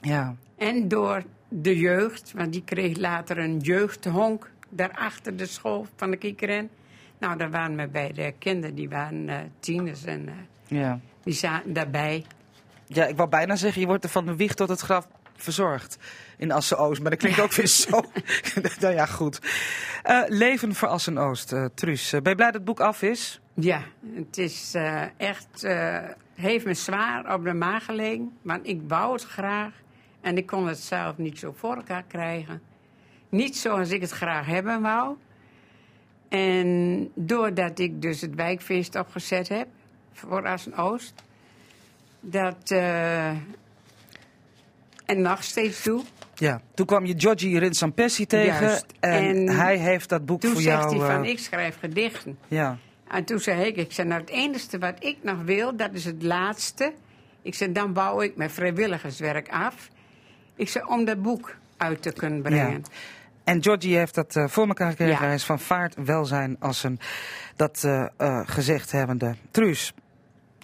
[0.00, 0.34] Ja.
[0.56, 6.16] En door de jeugd, want die kreeg later een jeugdhonk daarachter de school van de
[6.16, 6.70] Kiekeren.
[7.18, 10.34] Nou, daar waren we bij de kinderen, die waren eh, tieners en eh,
[10.78, 11.00] Ja.
[11.22, 12.24] die zaten daarbij.
[12.86, 15.98] ja, ik wou bijna zeggen, je wordt er van de wieg tot het graf verzorgd
[16.36, 17.00] in Assen-Oost.
[17.00, 18.02] Maar dat klinkt ook weer zo.
[18.80, 19.40] nou ja, goed.
[20.02, 22.10] Eh, leven voor Assen-Oost, Truus.
[22.10, 23.40] Ben je blij dat het boek af is?
[23.54, 23.82] Ja,
[24.14, 24.74] het is
[25.16, 25.66] echt,
[26.36, 28.32] heeft me zwaar op de maag gelegen.
[28.42, 29.72] Want ik wou het graag
[30.20, 32.62] en ik kon het zelf niet zo voor elkaar krijgen.
[33.28, 35.16] Niet zoals ik het graag hebben wou.
[36.28, 39.66] En doordat ik dus het wijkfeest opgezet heb
[40.12, 41.22] voor Assen-Oost,
[42.20, 42.70] dat...
[42.70, 43.28] eh,
[45.06, 46.02] en nog steeds doe.
[46.34, 46.60] Ja.
[46.74, 48.66] Toen kwam je Giorgi Rinsampessi tegen.
[48.66, 48.86] Juist.
[49.00, 50.98] En, En hij heeft dat boek Toen voor zegt jou...
[50.98, 52.38] hij van, eh, ik schrijf gedichten.
[52.48, 52.78] Ja.
[53.08, 56.04] En toen zei ik, ik zei, nou het enige wat ik nog wil, dat is
[56.04, 56.92] het laatste.
[57.42, 59.88] Ik zei, dan bouw ik mijn vrijwilligerswerk af.
[60.54, 62.84] Ik zei, om dat boek uit te kunnen brengen.
[63.44, 65.14] En Georgie heeft dat eh, voor elkaar gekregen.
[65.14, 65.26] Ja.
[65.26, 66.98] Hij is van vaart, welzijn, Assen.
[67.56, 69.34] Dat eh, gezegd hebbende.
[69.50, 69.94] Truus,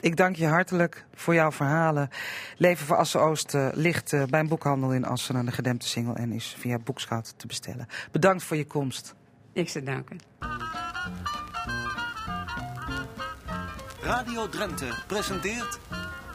[0.01, 2.09] ik dank je hartelijk voor jouw verhalen.
[2.57, 6.17] Leven voor Assen-Oost eh, ligt bij een boekhandel in Assen aan de gedempte singel...
[6.17, 7.87] en is via Boekschout te bestellen.
[8.13, 9.15] Bedankt voor je komst.
[9.53, 10.09] Ik zei, dank
[14.13, 15.79] Radio Drenthe presenteert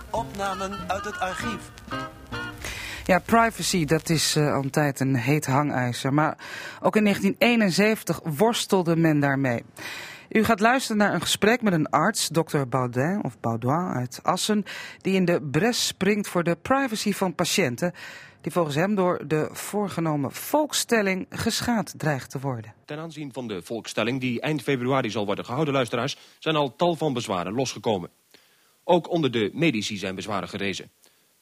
[0.09, 1.71] opnamen uit het archief.
[3.05, 6.13] Ja, privacy, dat is eh, al een tijd een heet hangijzer.
[6.13, 6.37] Maar
[6.81, 9.63] ook in 1971 worstelde men daarmee.
[10.29, 14.63] U gaat luisteren naar een gesprek met een arts, dokter Baudin of Baudouin uit Assen,
[15.01, 17.93] die in de bres springt voor de privacy van patiënten,
[18.47, 22.73] die volgens hem door de voorgenomen volkstelling geschaad dreigt te worden.
[22.85, 26.95] Ten aanzien van de volkstelling die eind februari zal worden gehouden, luisteraars, zijn al tal
[26.95, 28.09] van bezwaren losgekomen.
[28.83, 30.91] Ook onder de medici zijn bezwaren gerezen.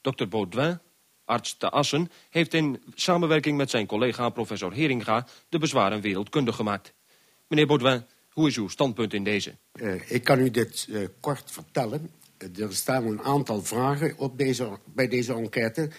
[0.02, 0.28] Dr.
[0.28, 0.80] Baudouin,
[1.26, 6.94] arts te Assen, heeft in samenwerking met zijn collega professor Heringa de bezwaren wereldkundig gemaakt.
[7.48, 9.56] Meneer Baudouin, hoe is uw standpunt in deze?
[9.72, 12.10] Eh, ik kan u dit eh, kort vertellen.
[12.38, 15.90] Er staan een aantal vragen op deze, bij deze enquête...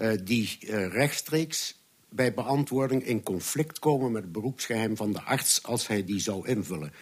[0.00, 4.12] eh, die eh, rechtstreeks bij beantwoording in conflict komen...
[4.12, 6.92] met het beroepsgeheim van de arts als hij die zou invullen.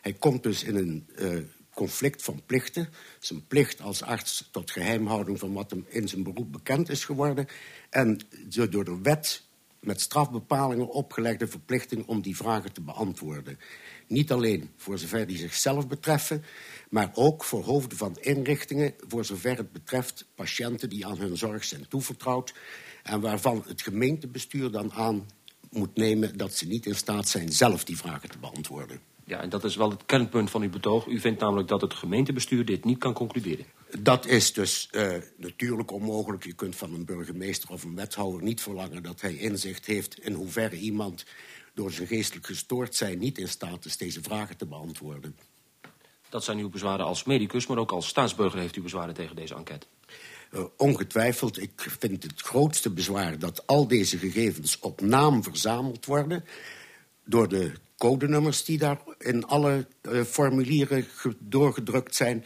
[0.00, 1.38] Hij komt dus in een eh,
[1.74, 2.88] conflict van plichten.
[3.18, 7.46] Zijn plicht als arts tot geheimhouding van wat hem in zijn beroep bekend is geworden.
[7.90, 8.20] En
[8.70, 9.42] door de wet
[9.80, 13.58] met strafbepalingen opgelegde verplichting om die vragen te beantwoorden.
[14.06, 16.44] Niet alleen voor zover die zichzelf betreffen,
[16.90, 21.64] maar ook voor hoofden van inrichtingen voor zover het betreft patiënten die aan hun zorg
[21.64, 22.54] zijn toevertrouwd
[23.02, 25.26] en waarvan het gemeentebestuur dan aan
[25.70, 29.00] moet nemen dat ze niet in staat zijn zelf die vragen te beantwoorden.
[29.24, 31.06] Ja, en dat is wel het kernpunt van uw betoog.
[31.06, 33.66] U vindt namelijk dat het gemeentebestuur dit niet kan concluderen.
[33.98, 36.44] Dat is dus uh, natuurlijk onmogelijk.
[36.44, 40.32] Je kunt van een burgemeester of een wethouder niet verlangen dat hij inzicht heeft in
[40.32, 41.24] hoeverre iemand
[41.74, 45.36] door zijn geestelijk gestoord zijn niet in staat is deze vragen te beantwoorden.
[46.28, 49.54] Dat zijn uw bezwaren als medicus, maar ook als staatsburger heeft u bezwaren tegen deze
[49.54, 49.86] enquête.
[50.52, 56.44] Uh, ongetwijfeld, ik vind het grootste bezwaar dat al deze gegevens op naam verzameld worden
[57.24, 61.06] door de codenummers die daar in alle uh, formulieren
[61.38, 62.44] doorgedrukt zijn.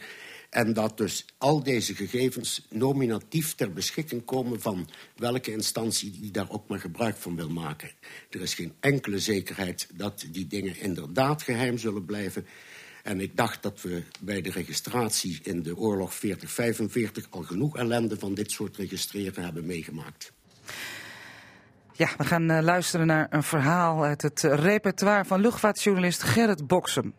[0.55, 6.49] En dat dus al deze gegevens nominatief ter beschikking komen van welke instantie die daar
[6.49, 7.91] ook maar gebruik van wil maken.
[8.29, 12.45] Er is geen enkele zekerheid dat die dingen inderdaad geheim zullen blijven.
[13.03, 18.19] En ik dacht dat we bij de registratie in de oorlog 4045 al genoeg ellende
[18.19, 20.31] van dit soort registreren hebben meegemaakt.
[21.93, 27.13] Ja, we gaan uh, luisteren naar een verhaal uit het repertoire van luchtvaartjournalist Gerrit Boksem.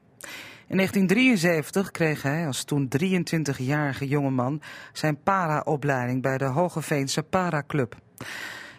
[0.69, 7.97] In 1973 kreeg hij als toen 23-jarige jongeman zijn para-opleiding bij de Hogeveense Para-club.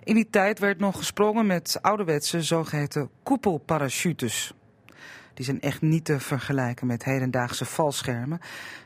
[0.04, 4.54] In die tijd werd nog gesprongen met ouderwetse zogeheten koepelparachutes.
[5.34, 8.40] Die zijn echt niet te vergelijken met hedendaagse valschermen.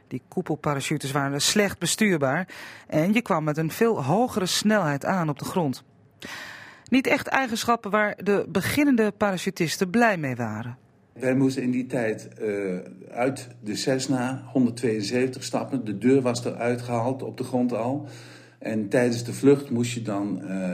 [0.08, 2.48] Die koepelparachutes waren slecht bestuurbaar
[2.88, 5.84] en je kwam met een veel hogere snelheid aan op de grond.
[6.90, 10.78] Niet echt eigenschappen waar de beginnende parachutisten blij mee waren.
[11.14, 12.78] Wij moesten in die tijd uh,
[13.10, 15.86] uit de Cessna 172 stappen.
[15.86, 18.08] De deur was eruit gehaald op de grond al.
[18.60, 20.70] En tijdens de vlucht moest je dan uh,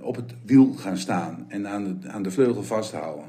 [0.00, 3.24] op het wiel gaan staan en aan de, aan de vleugel vasthouden.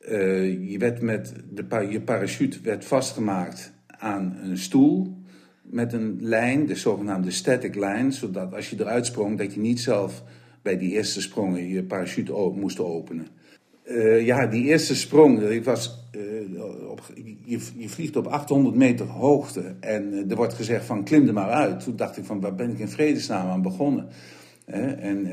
[0.00, 5.22] Uh, je, werd met de, je parachute werd vastgemaakt aan een stoel
[5.62, 9.80] met een lijn, de zogenaamde static line, zodat als je eruit sprong, dat je niet
[9.80, 10.22] zelf
[10.62, 13.26] bij die eerste sprongen je parachute moest openen.
[13.84, 17.12] Uh, ja, die eerste sprong, ik was, uh, op,
[17.44, 21.50] je, je, vliegt op 800 meter hoogte en er wordt gezegd van klim er maar
[21.50, 21.80] uit.
[21.84, 24.08] Toen dacht ik van waar ben ik in vredesnaam aan begonnen.
[24.64, 25.26] en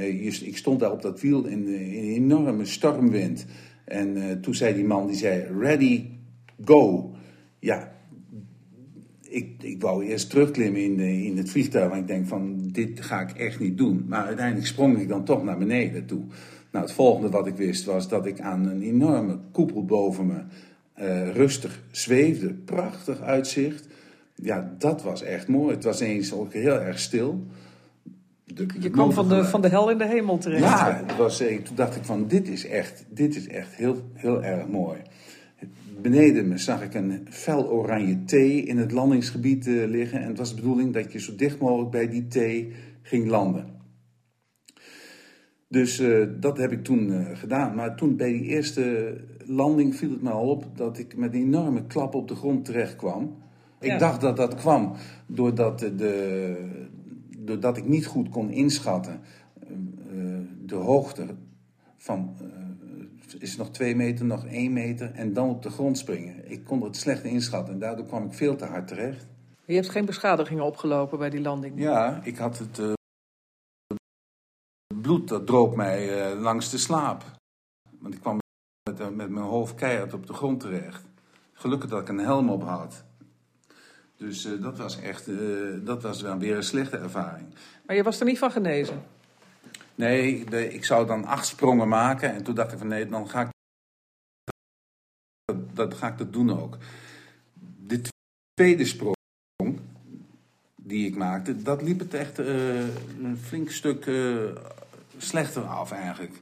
[0.44, 3.46] ik stond daar op dat wiel in, in een enorme stormwind.
[3.86, 6.06] En toen zei die man, die zei ready,
[6.66, 7.12] go.
[7.60, 7.92] Ja,
[9.32, 11.90] ik, ik wou eerst terugklimmen in, in het vliegtuig.
[11.90, 14.06] Want ik denk van dit ga ik echt niet doen.
[14.08, 16.24] Maar uiteindelijk sprong ik dan toch naar beneden toe.
[16.72, 20.42] Nou, het volgende wat ik wist was dat ik aan een enorme koepel boven me
[21.00, 22.54] uh, rustig zweefde.
[22.54, 23.88] Prachtig uitzicht.
[24.36, 25.74] Ja, dat was echt mooi.
[25.74, 27.46] Het was eens ook heel erg stil.
[28.46, 30.64] De, je kwam van de, van de hel in de hemel terecht.
[30.64, 34.44] Ja, het was, toen dacht ik van dit is echt, dit is echt heel, heel
[34.44, 35.00] erg mooi.
[36.02, 40.22] Beneden me zag ik een fel oranje thee in het landingsgebied uh, liggen.
[40.22, 43.66] En het was de bedoeling dat je zo dicht mogelijk bij die thee ging landen.
[45.72, 47.76] Dus uh, dat heb ik toen uh, gedaan.
[47.76, 51.42] Maar toen bij die eerste landing viel het me al op dat ik met een
[51.42, 53.36] enorme klap op de grond terecht kwam.
[53.80, 53.94] Ja.
[53.94, 54.94] Ik dacht dat dat kwam
[55.26, 56.56] doordat, de,
[57.38, 59.20] doordat ik niet goed kon inschatten
[59.60, 61.26] uh, de hoogte
[61.98, 62.36] van
[63.40, 66.52] is nog twee meter, nog één meter en dan op de grond springen.
[66.52, 69.28] Ik kon het slecht inschatten en daardoor kwam ik veel te hard terecht.
[69.66, 71.74] Je hebt geen beschadigingen opgelopen bij die landing?
[71.76, 73.00] Ja, ik had het
[75.12, 77.24] bloed dat droop mij uh, langs de slaap.
[78.00, 78.38] Want ik kwam
[78.90, 81.04] met, uh, met mijn hoofd keihard op de grond terecht.
[81.54, 83.04] Gelukkig dat ik een helm op had.
[84.18, 85.30] Dus uh, dat was echt,
[85.86, 87.48] dat was wel weer een slechte ervaring.
[87.86, 89.04] Maar je was er niet van genezen?
[89.96, 92.34] Nee, de, ik zou dan acht sprongen maken.
[92.34, 93.50] En toen dacht ik van nee, dan ga ik
[95.44, 96.78] dat, dat ga ik dat doen ook.
[97.86, 98.02] De
[98.54, 99.80] tweede sprong
[100.76, 104.06] die ik maakte, dat liep het echt een flink stuk
[105.22, 106.34] slechter af eigenlijk.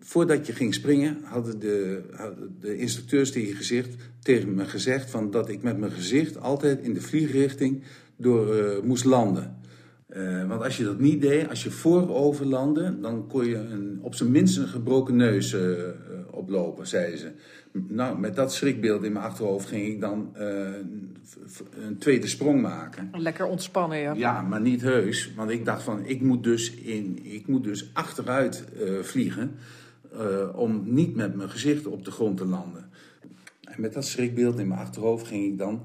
[0.00, 5.30] Voordat je ging springen hadden de, hadden de instructeurs tegen, gezicht, tegen me gezegd van
[5.30, 7.82] dat ik met mijn gezicht altijd in de vliegrichting
[8.16, 9.59] door uh, moest landen.
[10.16, 13.98] Uh, want als je dat niet deed, als je voorover landde, dan kon je een,
[14.02, 15.60] op zijn minst een gebroken neus uh,
[16.30, 17.32] oplopen, zeiden ze.
[17.72, 20.42] Nou, met dat schrikbeeld in mijn achterhoofd ging ik dan uh,
[21.86, 23.10] een tweede sprong maken.
[23.12, 24.12] Lekker ontspannen, ja.
[24.12, 25.32] Ja, maar niet heus.
[25.36, 28.64] Want ik dacht van, ik moet dus, in, ik moet dus achteruit
[29.02, 29.54] vliegen...
[30.54, 32.84] Om niet met mijn gezicht op de grond te landen.
[33.60, 35.82] En met dat schrikbeeld in mijn achterhoofd ging ik dan...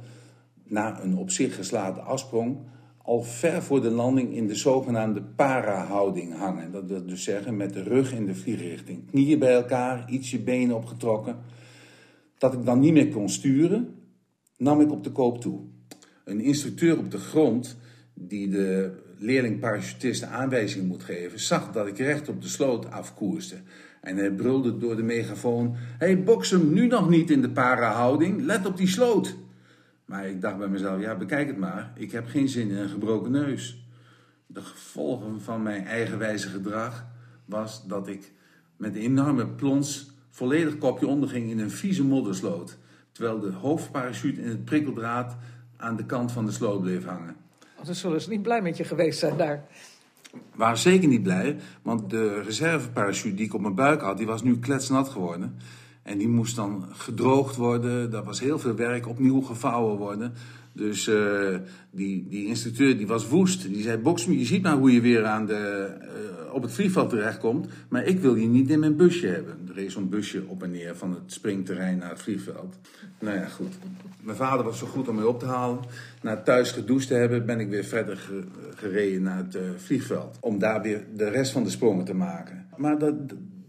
[0.64, 2.58] na een op zich geslaagde afsprong...
[3.06, 6.72] al ver voor de landing in de zogenaamde para-houding hangen.
[6.72, 9.10] Dat wil dus zeggen met de rug in de vliegrichting.
[9.10, 11.36] Knieën bij elkaar, iets je benen opgetrokken
[12.38, 13.96] dat ik dan niet meer kon sturen,
[14.58, 15.60] nam ik op de koop toe.
[16.26, 17.78] Een instructeur op de grond,
[18.14, 23.56] die de leerling parachutist aanwijzing moet geven, zag dat ik recht op de sloot afkoerste.
[24.02, 28.66] En hij brulde door de megafoon: hey, boksem, nu nog niet in de para-houding, let
[28.66, 29.36] op die sloot.
[30.06, 32.90] Maar ik dacht bij mezelf: ja, bekijk het maar, ik heb geen zin in een
[32.90, 33.84] gebroken neus.
[34.48, 37.06] De gevolgen van mijn eigenwijze gedrag
[37.46, 38.32] was dat ik
[38.78, 42.78] met een enorme plons volledig kopje onderging in een vieze moddersloot.
[43.12, 45.38] Terwijl de hoofdparachute in het prikkeldraad
[45.78, 47.36] aan de kant van de sloot bleef hangen.
[47.76, 49.64] Oh, zullen ze niet blij met je geweest zijn daar.
[50.56, 54.44] Waren zeker niet blij, want de reserveparachute die ik op mijn buik had, die was
[54.44, 55.58] nu kletsnat geworden.
[56.06, 58.12] En die moest dan gedroogd worden.
[58.12, 60.34] Dat was heel veel werk, opnieuw gevouwen worden.
[60.72, 61.58] Dus uh,
[61.92, 63.62] die, die instructeur die was woest.
[63.62, 67.10] Die zei, Boksme, je ziet maar hoe je weer aan de, uh, op het vliegveld
[67.10, 67.68] terechtkomt.
[67.90, 69.58] Maar ik wil je niet in mijn busje hebben.
[69.68, 72.78] Er reed zo'n busje op en neer van het springterrein naar het vliegveld.
[73.20, 73.74] Nou ja, goed.
[74.22, 75.80] Mijn vader was zo goed om mij op te halen.
[76.22, 78.30] Na thuis gedoucht te hebben, ben ik weer verder
[78.76, 80.38] gereden naar het uh, vliegveld.
[80.40, 82.66] Om daar weer de rest van de sprongen te maken.
[82.78, 83.14] Maar dat,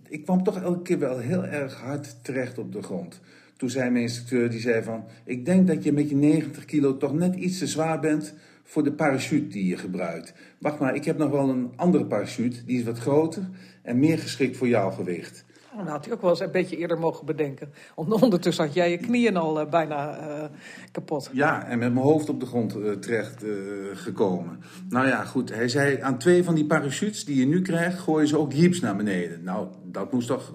[0.08, 3.20] ik kwam toch elke keer wel heel erg hard terecht op de grond.
[3.56, 5.04] Toen zei mijn instructeur, die zei van...
[5.24, 8.84] ik denk dat je met je 90 kilo toch net iets te zwaar bent voor
[8.84, 10.34] de parachute die je gebruikt.
[10.58, 13.48] Wacht maar, ik heb nog wel een andere parachute, die is wat groter
[13.82, 15.44] en meer geschikt voor jouw gewicht.
[15.76, 17.72] Oh, nou had hij ook wel eens een beetje eerder mogen bedenken.
[17.94, 20.44] Ondertussen had jij je knieën al uh, bijna uh,
[20.92, 21.30] kapot.
[21.32, 23.44] Ja, en met mijn hoofd op de grond uh, terecht
[23.92, 24.60] gekomen.
[24.88, 25.54] Nou ja, goed.
[25.54, 27.98] Hij zei, aan twee van die parachutes die je nu krijgt...
[27.98, 29.44] gooien ze ook jeeps naar beneden.
[29.44, 30.52] Nou, dat moest toch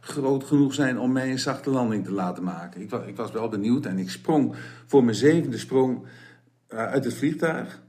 [0.00, 2.80] groot genoeg zijn om mij een zachte landing te laten maken.
[2.80, 4.54] Ik ik was wel benieuwd en ik sprong
[4.86, 6.02] voor mijn zevende sprong
[6.68, 7.82] uit het vliegtuig.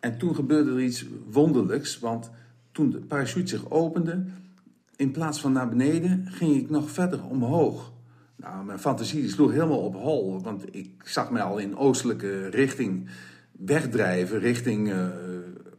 [0.00, 2.30] En toen gebeurde er iets wonderlijks, want
[2.72, 4.24] toen de parachute zich opende
[4.98, 7.92] in plaats van naar beneden ging ik nog verder omhoog.
[8.36, 13.08] Nou, mijn fantasie sloeg helemaal op hol, want ik zag mij al in oostelijke richting
[13.52, 15.08] wegdrijven, richting uh,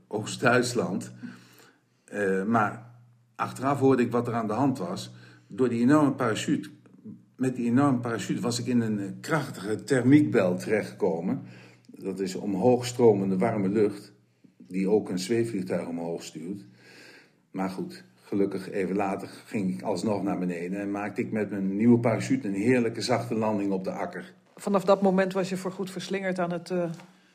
[0.08, 1.12] Oost-Duitsland.
[2.14, 2.92] Uh, maar
[3.36, 5.12] achteraf hoorde ik wat er aan de hand was.
[5.48, 6.70] Door die enorme parachute,
[7.36, 11.42] met die enorme parachute was ik in een krachtige thermiekbel terechtgekomen.
[11.88, 14.14] Dat is omhoog stromende warme lucht,
[14.58, 16.66] die ook een zweefvliegtuig omhoog stuurt.
[17.52, 21.76] Maar goed, Gelukkig even later ging ik alsnog naar beneden en maakte ik met mijn
[21.76, 24.34] nieuwe parachute een heerlijke zachte landing op de akker.
[24.56, 26.84] Vanaf dat moment was je voorgoed verslingerd aan het uh,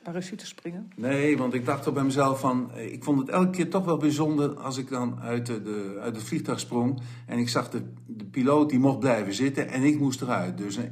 [0.03, 0.93] parachute springen?
[0.97, 3.85] Nee, want ik dacht toch bij mezelf van, eh, ik vond het elke keer toch
[3.85, 7.83] wel bijzonder als ik dan uit, de, uit het vliegtuig sprong en ik zag de,
[8.07, 10.59] de piloot die mocht blijven zitten en ik moest eruit.
[10.59, 10.85] Dus uh,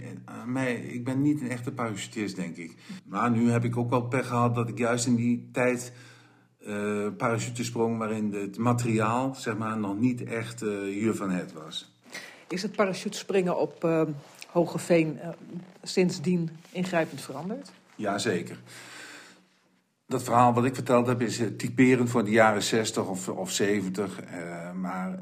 [0.47, 2.75] mij, ik ben niet een echte parachutist, denk ik.
[3.05, 5.93] Maar nu heb ik ook wel pech gehad dat ik juist in die tijd
[6.67, 11.93] uh, parachutesprong waarin het materiaal zeg maar, nog niet echt uh, hier van het was.
[12.49, 14.03] Is het parachutespringen op uh,
[14.47, 15.19] Hogeveen
[15.83, 17.73] sindsdien ingrijpend veranderd?
[17.97, 18.59] Jazeker.
[20.07, 24.21] Dat verhaal wat ik verteld heb is typerend voor de jaren 60 of, of 70.
[24.75, 25.19] maar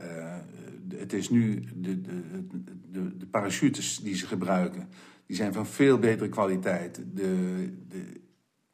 [0.94, 2.46] het is nu de, de,
[2.90, 4.88] de, de, parachutes die ze gebruiken.
[5.26, 7.02] Die zijn van veel betere kwaliteit.
[7.14, 8.20] De, de,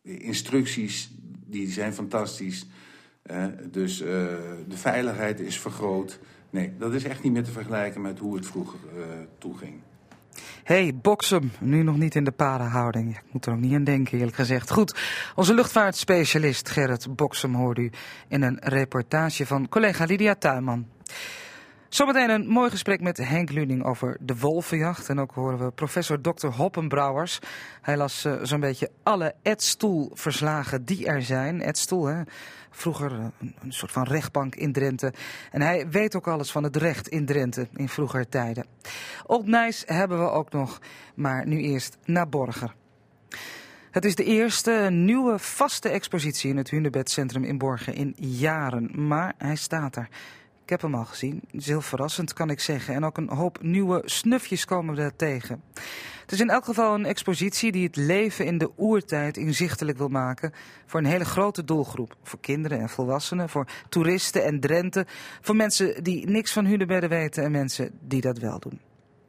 [0.02, 1.10] de instructies
[1.46, 2.66] die zijn fantastisch.
[3.70, 4.08] dus uh,
[4.68, 6.18] de veiligheid is vergroot.
[6.50, 9.04] Nee, dat is echt niet meer te vergelijken met hoe het vroeger uh,
[9.38, 9.74] toeging.
[10.64, 13.16] hey, Boksem, nu nog niet in de padenhouding.
[13.16, 14.70] Ik moet er ook niet aan denken, eerlijk gezegd.
[14.70, 14.96] Goed,
[15.34, 17.90] onze luchtvaartspecialist Gerrit Boksem hoort u
[18.28, 20.86] in een reportage van collega Lydia Tuinman.
[21.88, 25.08] Zometeen een mooi gesprek met Henk Luning over de wolvenjacht.
[25.08, 26.46] En ook horen we professor Dr.
[26.46, 27.38] Hoppenbrouwers.
[27.82, 31.60] Hij las uh, zo'n beetje alle Edstoel-verslagen die er zijn.
[31.60, 32.22] Edstoel, hè?
[32.70, 35.12] vroeger uh, een, soort van rechtbank in Drenthe.
[35.50, 38.66] En hij weet ook alles van het recht in Drenthe in vroeger tijden.
[39.26, 40.80] Old Nijs hebben we ook nog,
[41.14, 42.74] maar nu eerst naar Borger.
[43.90, 49.06] Het is de eerste nieuwe vaste expositie in het Hunebedcentrum in Borgen in jaren.
[49.06, 50.08] Maar hij staat er.
[50.66, 51.42] Ik heb hem al gezien.
[51.50, 52.94] Het is heel verrassend, kan ik zeggen.
[52.94, 55.62] En ook een hoop nieuwe snufjes komen we daar tegen.
[56.20, 60.08] Het is in elk geval een expositie die het leven in de oertijd inzichtelijk wil
[60.08, 60.52] maken
[60.86, 62.16] voor een hele grote doelgroep.
[62.22, 65.06] Voor kinderen en volwassenen, voor toeristen en Drenthe,
[65.40, 68.80] voor mensen die niks van Hunebedden weten en mensen die dat wel doen.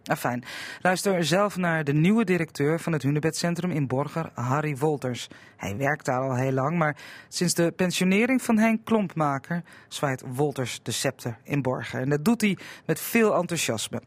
[0.08, 0.44] Afijn,
[0.82, 5.28] luister zelf naar de nieuwe directeur van het Hunebedcentrum in Borger, Harry Wolters.
[5.58, 10.80] Hij werkt daar al heel lang, maar sinds de pensionering van Henk Klompmaker zwaait Wolters
[10.84, 12.02] de scepter in Borger.
[12.02, 14.02] En dat doet hij met veel enthousiasme.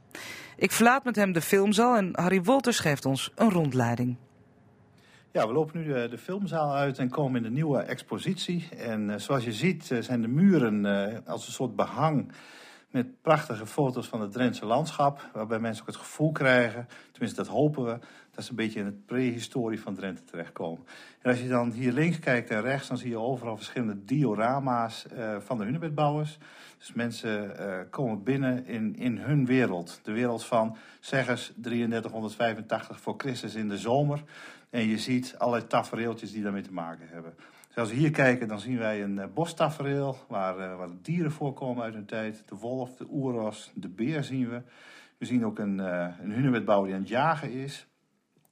[0.56, 4.16] Ik verlaat met hem de filmzaal en Harry Wolters geeft ons een rondleiding.
[5.32, 8.68] Ja, we lopen nu de, de, filmzaal uit en komen in de nieuwe expositie.
[8.76, 12.32] En uh, zoals je ziet uh, zijn de muren als een soort behang
[12.90, 17.50] met prachtige foto's van het Drentse landschap, waarbij mensen ook het gevoel krijgen, tenminste dat
[17.50, 17.98] hopen we,
[18.34, 20.84] dat ze een beetje in het prehistorie van Drenthe terechtkomen.
[21.22, 25.06] En als je dan hier links kijkt en rechts, dan zie je overal verschillende diorama's
[25.12, 26.38] uh, van de hunebedbouwers.
[26.78, 30.00] Dus mensen uh, komen binnen in, in hun wereld.
[30.02, 34.22] De wereld van zeggers 3385 voor Christus in de zomer.
[34.70, 37.34] En je ziet allerlei tafereeltjes die daarmee te maken hebben.
[37.70, 41.32] Dus als we hier kijken, dan zien wij een uh, bostafereel waar, uh, waar dieren
[41.32, 42.42] voorkomen uit hun tijd.
[42.46, 44.62] De wolf, de oeros, de beer zien we.
[45.18, 47.86] We zien ook een, uh, een hunebedbouwer die aan het jagen is.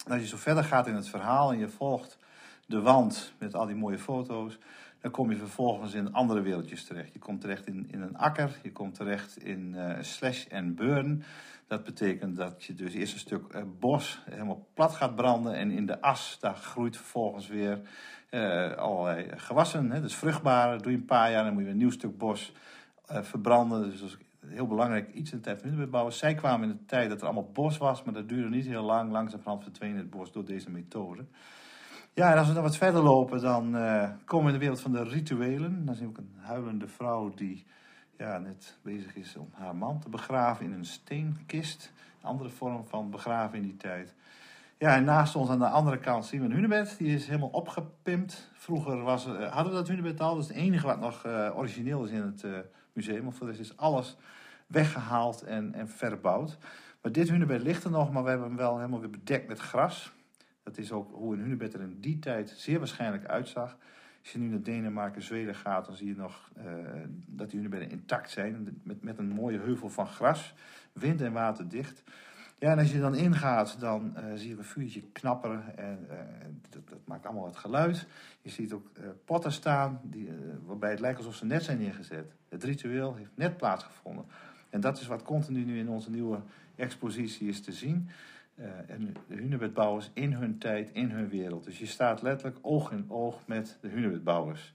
[0.09, 2.19] Als je zo verder gaat in het verhaal en je volgt
[2.67, 4.59] de wand met al die mooie foto's,
[5.01, 7.13] dan kom je vervolgens in andere wereldjes terecht.
[7.13, 11.23] Je komt terecht in, in een akker, je komt terecht in slash en burn.
[11.67, 15.87] Dat betekent dat je dus eerst een stuk bos helemaal plat gaat branden en in
[15.87, 17.81] de as, daar groeit vervolgens weer
[18.31, 19.91] uh, allerlei gewassen.
[19.91, 22.53] Hè, dus vruchtbare, doe je een paar jaar, dan moet je een nieuw stuk bos
[23.07, 23.91] verbranden.
[23.91, 26.13] Dus dat is heel belangrijk iets in de tijd van.
[26.13, 28.83] Zij kwamen in de tijd dat er allemaal bos was, maar dat duurde niet heel
[28.83, 29.11] lang.
[29.11, 31.25] Langzamerhand verdween het bos door deze methode.
[32.15, 34.81] Ja, en als we dan wat verder lopen, dan uh, komen we in de wereld
[34.81, 35.85] van de rituelen.
[35.85, 37.65] Dan zien we ook een huilende vrouw die
[38.17, 41.93] ja, net bezig is om haar man te begraven in een steenkist.
[42.21, 44.15] Een andere vorm van begraven in die tijd.
[44.79, 46.99] Ja, en naast ons aan de andere kant zien we een hunebed.
[46.99, 48.51] Die is helemaal opgepimpt.
[48.53, 50.35] Vroeger was, uh, hadden we dat hunebed al.
[50.35, 52.45] Dat is het enige wat nog uh, origineel is in het
[52.93, 53.23] museum.
[53.23, 54.17] Maar voor de rest is alles
[54.67, 56.59] weggehaald en, en verbouwd.
[57.03, 59.59] Maar dit hunebed ligt er nog, maar we hebben hem wel helemaal weer bedekt met
[59.59, 60.13] gras.
[60.63, 63.77] Dat is ook hoe een hunebed er in die tijd zeer waarschijnlijk uitzag.
[64.21, 66.51] Als je nu naar Denemarken, Zweden gaat, dan zie je nog
[67.27, 68.81] dat die hunebedden intact zijn.
[68.83, 70.55] Met, met een mooie heuvel van gras,
[70.93, 72.03] wind- en waterdicht.
[72.61, 75.77] Ja, en als je dan ingaat, dan uh, zie je een vuurtje knapperen.
[75.77, 76.17] En uh,
[76.71, 78.07] dat, maakt allemaal wat geluid.
[78.43, 78.91] Je ziet ook
[79.25, 80.31] potten staan, die,
[80.67, 82.33] waarbij het lijkt alsof ze net zijn neergezet.
[82.49, 84.25] Het ritueel heeft net plaatsgevonden.
[84.71, 86.39] En dat is wat continu nu in onze nieuwe
[86.77, 88.09] expositie is te zien.
[88.87, 91.65] En de hunebedbouwers in hun tijd, in hun wereld.
[91.65, 94.75] Dus je staat letterlijk oog in oog met de hunebedbouwers.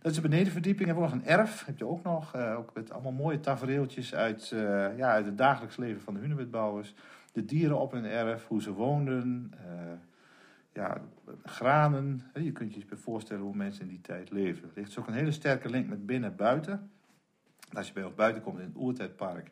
[0.00, 0.86] Dat is de benedenverdieping.
[0.86, 2.36] Hebben we nog een erf, heb je ook nog.
[2.36, 4.48] Ook met allemaal mooie tafereeltjes uit,
[4.96, 6.94] ja, uit het dagelijks leven van de hunebedbouwers.
[7.32, 9.52] De dieren op hun erf, hoe ze woonden.
[10.72, 11.00] ja,
[11.44, 12.22] granen.
[12.34, 14.62] Je kunt je voorstellen hoe mensen in die tijd leven.
[14.62, 16.90] Er ligt dus ook een hele sterke link met binnen-buiten.
[17.72, 19.50] Als je bij ons buiten komt in het Oertijdpark,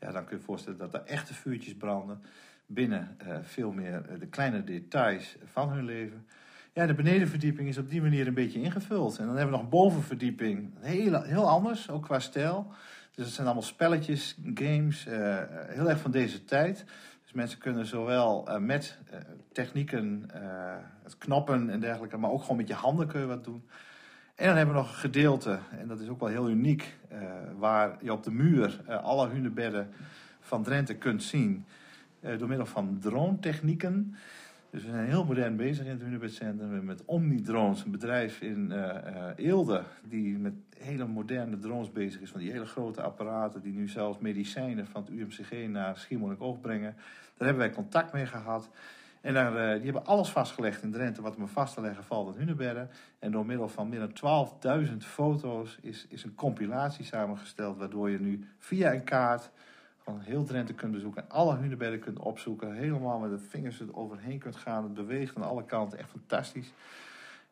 [0.00, 2.22] ja, dan kun je je voorstellen dat er echte vuurtjes branden
[2.66, 6.26] binnen uh, veel meer uh, de kleine details van hun leven.
[6.72, 9.18] Ja, de benedenverdieping is op die manier een beetje ingevuld.
[9.18, 12.72] En dan hebben we nog een bovenverdieping, heel, heel anders, ook qua stijl.
[13.14, 15.04] Dus het zijn allemaal spelletjes, games,
[15.66, 16.84] heel erg van deze tijd.
[17.34, 18.98] Dus mensen kunnen zowel met
[19.52, 20.28] technieken,
[21.02, 23.62] het knoppen en dergelijke, maar ook gewoon met je handen kun je wat doen.
[24.34, 26.98] En dan hebben we nog een gedeelte, en dat is ook wel heel uniek,
[27.56, 29.88] waar je op de muur alle hunebedden
[30.40, 31.64] van Drenthe kunt zien
[32.38, 34.16] door middel van drone-technieken.
[34.70, 38.72] Dus we zijn heel modern bezig in het Hunebedcentrum met Omnidrones, een bedrijf in
[39.36, 42.30] Eelde die met hele moderne drones bezig is.
[42.30, 46.96] Van die hele grote apparaten die nu zelfs medicijnen van het UMCG naar Schiermonnikoog brengen.
[47.36, 48.68] Daar hebben wij contact mee gehad.
[49.20, 52.34] En daar, uh, die hebben alles vastgelegd in Drenthe wat maar vast te leggen valt
[52.34, 52.90] in Hunebedden.
[53.18, 58.20] En door middel van meer dan 12.000 foto's is, is een compilatie samengesteld waardoor je
[58.20, 59.50] nu via een kaart
[59.98, 61.22] van heel Drenthe kunt bezoeken.
[61.22, 62.74] En alle hunebedden kunt opzoeken.
[62.74, 64.82] Helemaal met de vingers er overheen kunt gaan.
[64.82, 65.98] Het beweegt aan alle kanten.
[65.98, 66.72] Echt fantastisch.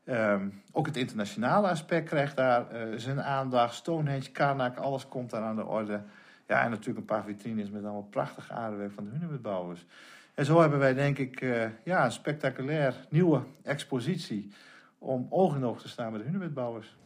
[0.05, 3.75] Um, ook het internationale aspect krijgt daar uh, zijn aandacht.
[3.75, 6.03] Stonehenge, Karnak, alles komt daar aan de orde.
[6.53, 9.87] Ja, en natuurlijk een paar vitrines met allemaal prachtig aardewerk van de hunebedbouwers.
[10.35, 14.53] En zo hebben wij denk ik uh, ja, een spectaculair nieuwe expositie
[14.99, 16.97] om oog in oog te staan met de hunebedbouwers.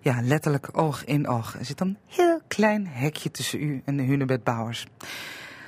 [0.00, 1.58] Ja, letterlijk oog in oog.
[1.58, 4.86] Er zit een heel klein hekje tussen u en de hunebedbouwers.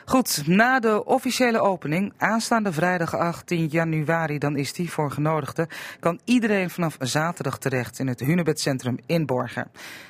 [0.04, 5.68] Goed, na de officiële opening, aanstaande vrijdag 18 januari, dan is die voor genodigden,
[6.00, 9.66] kan iedereen vanaf zaterdag terecht in het Hunebedcentrum in Borger.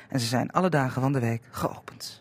[0.09, 2.20] En ze zijn alle dagen van de week geopend.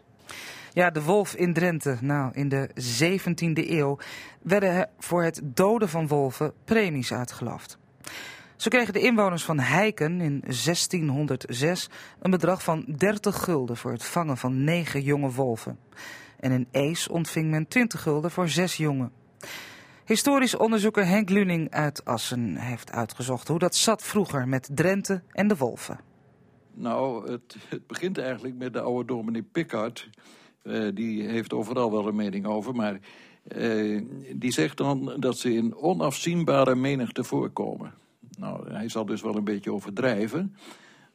[0.72, 1.96] Ja, de wolf in Drenthe.
[2.00, 3.98] Nou, in de 17e eeuw
[4.42, 7.78] werden voor het doden van wolven premies uitgeloofd.
[8.56, 11.88] Zo kregen de inwoners van Heiken in 1606
[12.20, 15.78] een bedrag van 30 gulden voor het vangen van negen jonge wolven.
[16.40, 19.12] En in Ees ontving men 20 gulden voor zes jongen.
[20.04, 25.48] Historisch onderzoeker Henk Luning uit Assen heeft uitgezocht hoe dat zat vroeger met Drenthe en
[25.48, 26.00] de wolven.
[26.74, 30.08] Nou, het, het begint eigenlijk met de oude dominee Pickard.
[30.62, 33.00] Uh, die heeft overal wel een mening over, maar
[33.56, 34.02] uh,
[34.34, 37.92] die zegt dan dat ze in onafzienbare menigte voorkomen.
[38.38, 40.56] Nou, hij zal dus wel een beetje overdrijven.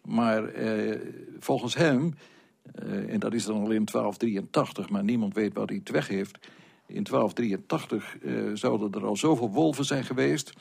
[0.01, 0.99] Maar eh,
[1.39, 2.13] volgens hem
[2.73, 6.07] Eh, en dat is dan al in 1283, maar niemand weet wat hij het weg
[6.07, 6.37] heeft.
[6.87, 10.53] In 1283 eh, zouden er al zoveel wolven zijn geweest...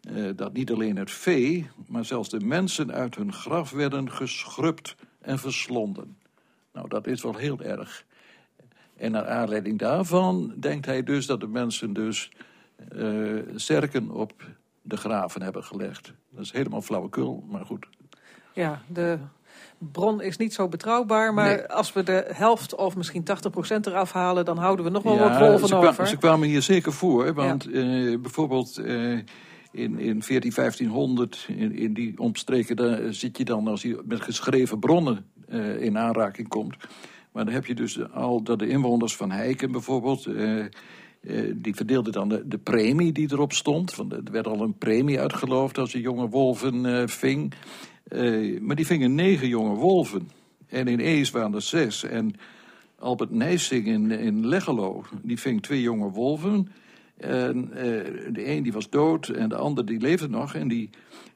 [0.00, 4.96] eh, dat niet alleen het vee, maar zelfs de mensen uit hun graf werden geschrupt
[5.20, 6.16] en verslonden.
[6.72, 8.06] Nou, dat is wel heel erg.
[8.98, 12.30] En naar aanleiding daarvan denkt hij dus dat de mensen dus
[12.88, 14.32] eh zerken op
[14.82, 16.12] de graven hebben gelegd.
[16.30, 17.86] Dat is helemaal flauwekul, maar goed.
[18.54, 19.18] Ja, de
[19.78, 21.66] bron is niet zo betrouwbaar, maar Nee.
[21.66, 25.28] als we de helft of misschien 80% eraf halen, dan houden we nog wel Ja,
[25.28, 26.06] wat wolven ze, kwa- over.
[26.06, 29.12] ze kwamen hier zeker voor, want eh, bijvoorbeeld eh,
[29.72, 34.20] in, in 14, 1500, in, in die omstreken, daar zit je dan als je met
[34.20, 35.26] geschreven bronnen
[35.78, 36.76] in aanraking komt.
[37.32, 40.68] Maar dan heb je dus al dat de inwoners van Heiken bijvoorbeeld, eh, eh,
[41.54, 43.96] die verdeelden dan de, de premie die erop stond.
[43.96, 47.54] Er werd al een premie uitgeloofd als je jonge wolven eh, ving.
[48.60, 50.30] Maar die vingen negen jonge wolven.
[50.66, 52.04] En in Ees waren er zes.
[52.04, 52.34] En
[52.98, 56.68] Albert Nijsing in, in Leggelo, die ving twee jonge wolven.
[57.16, 57.70] En
[58.32, 60.54] de een die was dood en de ander die leefde nog.
[60.54, 60.90] En die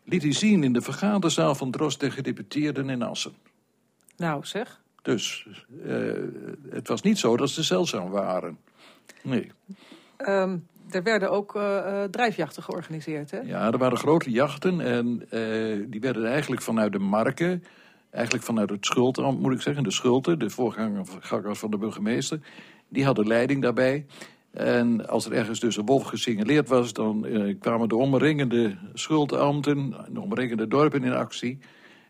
[0.05, 3.33] liet hij zien in de vergaderzaal van Drost en gedeputeerden in Assen.
[4.17, 4.82] Nou zeg.
[5.03, 5.47] Dus
[5.87, 5.95] eh,
[6.71, 8.59] het was niet zo dat ze zeldzaam waren.
[9.23, 9.51] Nee.
[10.17, 10.59] Ehm,
[10.91, 13.41] er werden ook eh, drijfjachten georganiseerd, hè?
[13.41, 15.19] Ja, er waren grote jachten en
[15.91, 17.65] die werden eigenlijk vanuit de marken,
[18.11, 22.41] eigenlijk vanuit het schultambt moet ik zeggen, de schulte, de voorganger van de burgemeester,
[22.89, 24.07] die hadden leiding daarbij.
[24.53, 29.95] En als er ergens dus een wolf gesignaleerd was, dan eh, kwamen de omringende schuldambten,
[30.11, 31.59] de omringende dorpen in actie.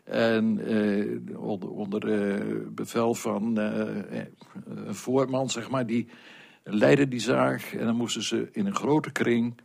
[0.03, 4.25] En eh, onder, onder eh, bevel van eh,
[4.65, 6.07] een voorman, zeg maar, die
[6.63, 7.61] leidde die zaak.
[7.61, 9.55] En dan moesten ze in een grote kring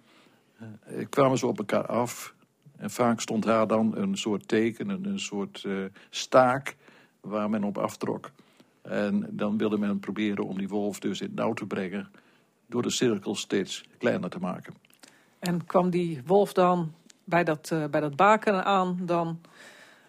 [1.09, 2.35] kwamen ze op elkaar af.
[2.77, 5.67] En vaak stond daar dan een soort teken, een, soort
[6.11, 6.77] staak
[7.21, 8.31] waar men op aftrok.
[8.83, 12.11] En dan wilde men proberen om die wolf dus in nauw te brengen...
[12.67, 14.75] door de cirkel steeds kleiner te maken.
[15.39, 16.93] En kwam die wolf dan
[17.25, 19.41] bij dat, bij dat baken aan, dan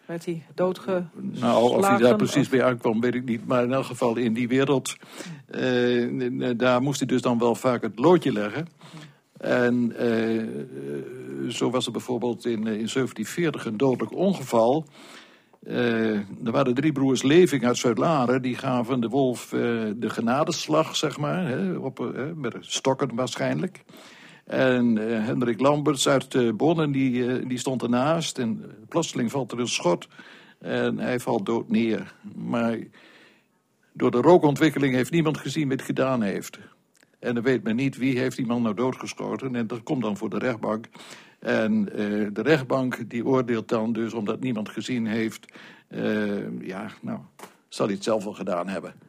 [0.10, 1.12] werd hij doodgeslagen?
[1.14, 3.48] Nou, of hij daar precies of- bij aankwam, weet ik niet.
[3.48, 4.96] Maar in elk geval in die wereld,
[5.46, 8.68] eh, daar moest hij dus dan wel vaak het loodje leggen.
[9.38, 14.86] En eh, zo was er bijvoorbeeld in, in 1740 een dodelijk ongeval.
[15.64, 18.42] Eh, er waren drie broers Leving uit Zuid-Laren.
[18.42, 19.48] Die gaven de wolf
[19.96, 21.48] de genadeslag, zeg maar.
[21.48, 23.84] Hè, op, met stokken waarschijnlijk.
[24.50, 28.38] En eh, Hendrik Lamberts uit uh, Bonnen, die, eh, die stond ernaast.
[28.38, 30.08] En plotseling valt er een schot.
[30.60, 32.16] En hij valt dood neer.
[32.36, 32.78] Maar
[33.94, 36.60] door de rookontwikkeling heeft niemand gezien wie het gedaan heeft.
[37.20, 39.56] En dan weet men niet wie heeft die man nou doodgeschoten.
[39.56, 40.86] En dat komt dan voor de rechtbank.
[41.40, 41.86] En
[42.34, 45.46] de rechtbank die oordeelt dan dus, omdat niemand gezien heeft...
[46.60, 47.20] ja, nou,
[47.68, 49.09] zal hij het zelf wel gedaan hebben.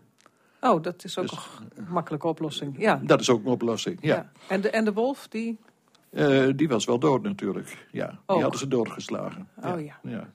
[0.61, 1.39] Oh, dat is ook Dus-
[1.75, 2.75] een makkelijke oplossing.
[2.79, 3.01] Ja.
[3.05, 4.31] Dat is ook een oplossing, ja.
[4.49, 5.59] En, de, en de wolf, die...
[6.11, 8.07] Eh, die was wel dood natuurlijk, ja.
[8.07, 8.41] Die Ook.
[8.41, 9.49] hadden ze doodgeslagen.
[9.65, 10.01] Oh ja.
[10.03, 10.29] ja.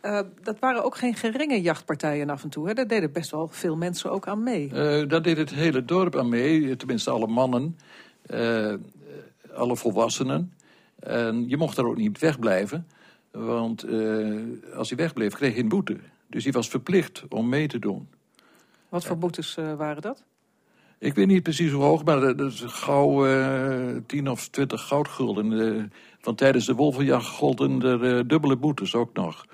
[0.00, 2.68] eh, dat waren ook geen geringe jachtpartijen af en toe.
[2.68, 2.74] Hè?
[2.74, 4.70] Daar deden best wel veel mensen ook aan mee.
[4.72, 7.78] Eh, daar deed het hele dorp aan mee, tenminste alle mannen,
[9.54, 10.52] alle volwassenen.
[10.98, 12.86] En je mocht daar ook niet wegblijven,
[13.30, 13.86] want
[14.74, 15.96] als hij wegbleef kreeg hij een boete.
[16.26, 18.08] Dus hij was verplicht om mee te doen.
[18.94, 20.24] Wat voor boetes eh, waren dat?
[20.98, 25.52] Ik weet niet precies hoe hoog, maar dat is gauw eh 10 of 20 goudgulden.
[25.52, 25.82] Eh,
[26.20, 29.46] want tijdens de wolvenjacht golden er dubbele boetes ook nog.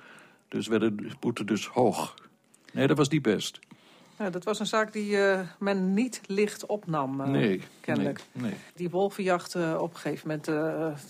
[0.49, 2.15] Dus werden de boete dus hoog.
[2.73, 3.59] Nee, dat was niet best.
[4.31, 5.17] Dat was een zaak die
[5.59, 8.21] men niet licht opnam, nee, kennelijk.
[8.33, 8.59] Nee, nee.
[8.75, 10.47] Die wolvenjacht, op een gegeven moment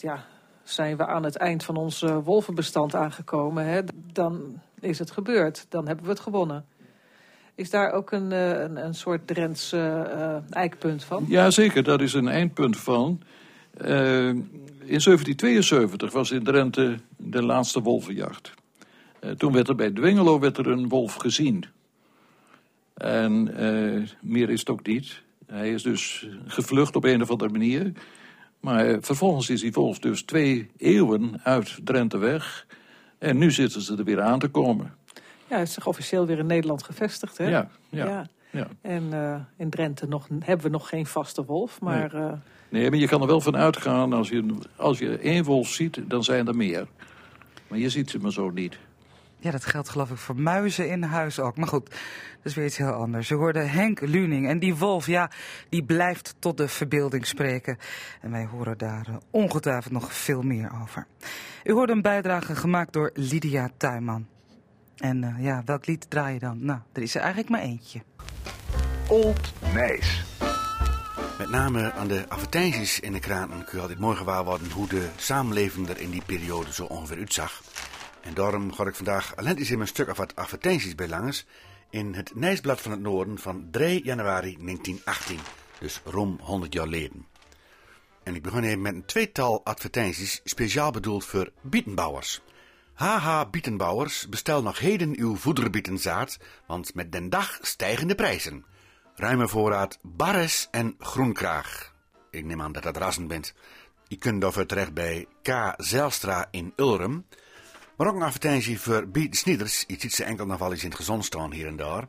[0.00, 0.26] ja,
[0.62, 3.66] zijn we aan het eind van ons wolvenbestand aangekomen.
[3.66, 3.80] Hè?
[4.12, 6.64] Dan is het gebeurd, dan hebben we het gewonnen.
[7.60, 11.24] Is daar ook een, eh, een, een soort Drents eh, eikpunt van?
[11.28, 11.82] Ja, zeker.
[11.82, 13.20] Dat is een eindpunt van.
[13.76, 14.28] Eh,
[14.84, 18.54] in 1772 was in Drenthe de laatste wolvenjacht.
[19.36, 21.64] Toen werd er bij Dwingelo werd er een wolf gezien.
[22.94, 23.42] En
[24.20, 25.22] meer is het ook niet.
[25.46, 27.92] Hij is dus gevlucht op een of andere manier.
[28.60, 32.66] Maar vervolgens is die wolf dus twee eeuwen uit Drenthe weg.
[33.18, 34.94] En nu zitten ze er weer aan te komen.
[35.50, 37.48] Ja, het is zich officieel weer in Nederland gevestigd, hè?
[37.48, 38.66] Ja, ja, ja.
[38.80, 42.14] En eh, in Drenthe nog, hebben we nog geen vaste wolf, maar...
[42.14, 42.32] eh,
[42.68, 46.00] Nee, maar je kan er wel van uitgaan, als je, als je één wolf ziet,
[46.06, 46.86] dan zijn er meer.
[47.68, 48.78] Maar je ziet ze maar zo niet.
[49.38, 51.56] Ja, dat geldt geloof ik voor muizen in huis ook.
[51.56, 51.98] Maar goed, dat
[52.42, 53.28] is weer iets heel anders.
[53.28, 55.30] Je hoorde Henk Luning en die wolf, ja,
[55.68, 57.78] die blijft tot de verbeelding spreken.
[58.20, 61.06] En wij horen daar eh, ongetwijfeld nog veel meer over.
[61.64, 64.26] U hoorde een bijdrage gemaakt door Lydia Tuinman.
[65.00, 66.64] En uh, ja, welk lied draai je dan?
[66.64, 68.02] Nou, er is er eigenlijk maar eentje.
[69.08, 70.24] Old Nijs.
[71.38, 74.88] Met name aan de advertenties in de kranten kun je altijd mooi gewaar worden hoe
[74.88, 77.62] de samenleving er in die periode zo ongeveer uitzag.
[78.20, 81.46] En daarom ga ik vandaag alleen eens in mijn stuk of wat advertenties bij langs
[81.90, 85.38] in het Nijsblad van het Noorden van 3 januari 1918,
[85.78, 87.26] dus ruim 100 jaar geleden.
[88.22, 92.40] En ik begin even met een tweetal advertenties speciaal bedoeld voor bietenbouwers.
[93.00, 98.64] Haha, bietenbouwers, bestel nog heden uw voederbietenzaad, want met den dag stijgen de prijzen.
[99.14, 101.94] Ruime voorraad barres en groenkraag.
[102.30, 103.54] Ik neem aan dat dat rassen bent.
[104.08, 105.74] Je kunt daarvoor terecht bij K.
[105.76, 107.26] Zelstra in Ulrum.
[107.96, 109.84] Maar ook een advertentie voor Biet Snieders.
[109.86, 112.08] Je ziet ze enkel nog wel eens in het gezond staan hier en daar.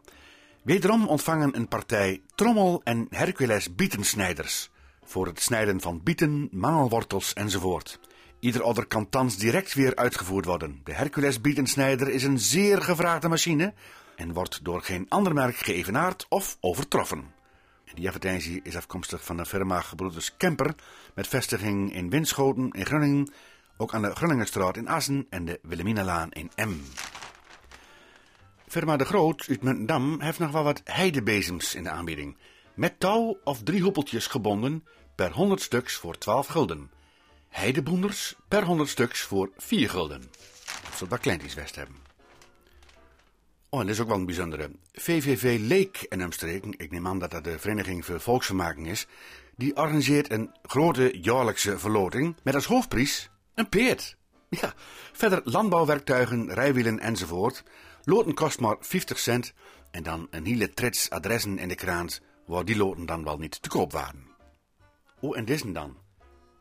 [0.63, 4.69] Wederom ontvangen een partij Trommel en Hercules bietensnijders.
[5.03, 7.99] Voor het snijden van bieten, mangelwortels enzovoort.
[8.41, 10.81] Ieder order kan thans direct weer uitgevoerd worden.
[10.83, 13.73] De Hercules bietensnijder is een zeer gevraagde machine
[14.15, 17.33] en wordt door geen ander merk geëvenaard of overtroffen.
[17.93, 20.75] Die advertentie is afkomstig van de firma Gebroeders Kemper
[21.15, 23.31] met vestiging in Winschoten in Groningen,
[23.77, 26.81] ook aan de Groningenstraat in Assen en de Wilhelminalaan in M.
[28.67, 32.37] Firma De Groot uit Muntendam heeft nog wel wat heidebezems in de aanbieding.
[32.73, 34.83] Met touw of drie hoepeltjes gebonden
[35.15, 36.99] per 100 stuks voor 12 gulden.
[37.51, 40.21] Heideboenders per 100 stuks voor 4 gulden.
[40.83, 41.95] Dat soort wat kleintjes west hebben.
[43.69, 44.71] Oh, en dat is ook wel een bijzondere.
[44.91, 49.07] VVV Leek en omstreken, ik neem aan dat dat de Vereniging voor Volksvermaking is,
[49.55, 54.17] die organiseert een grote jaarlijkse verloting met als hoofdprijs een peert.
[54.49, 54.73] Ja,
[55.11, 57.63] verder landbouwwerktuigen, rijwielen enzovoort.
[58.03, 59.53] Loten kost maar 50 cent
[59.91, 63.61] en dan een hele trits adressen in de krant waar die loten dan wel niet
[63.61, 64.27] te koop waren.
[65.19, 65.97] Oh, en deze dan?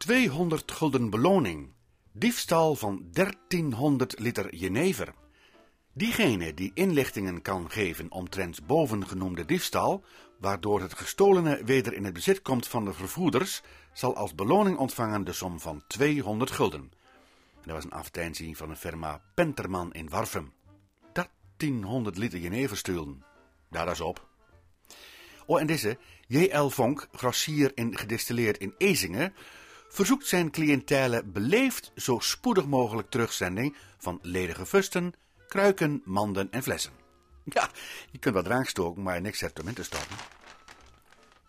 [0.00, 1.72] 200 gulden beloning.
[2.12, 5.14] Diefstal van 1300 liter jenever.
[5.92, 10.04] Diegene die inlichtingen kan geven omtrent bovengenoemde diefstal,
[10.38, 15.24] waardoor het gestolene weder in het bezit komt van de vervoerders, zal als beloning ontvangen
[15.24, 16.92] de som van 200 gulden.
[17.64, 20.52] Dat was een advertentie van een firma Penterman in Warfum.
[21.12, 23.24] 1300 liter jenever sturen.
[23.70, 24.28] Daar is op.
[25.46, 26.68] Oh, en deze, J.L.
[26.68, 29.34] Vonk, grossier in gedistilleerd in Ezingen,
[29.90, 35.12] verzoekt zijn cliëntele beleefd zo spoedig mogelijk terugzending van ledige fusten,
[35.48, 36.92] kruiken, manden en flessen.
[37.44, 37.68] Ja,
[38.10, 40.16] je kunt wat drank stoken, maar niks hebt om in te stoppen.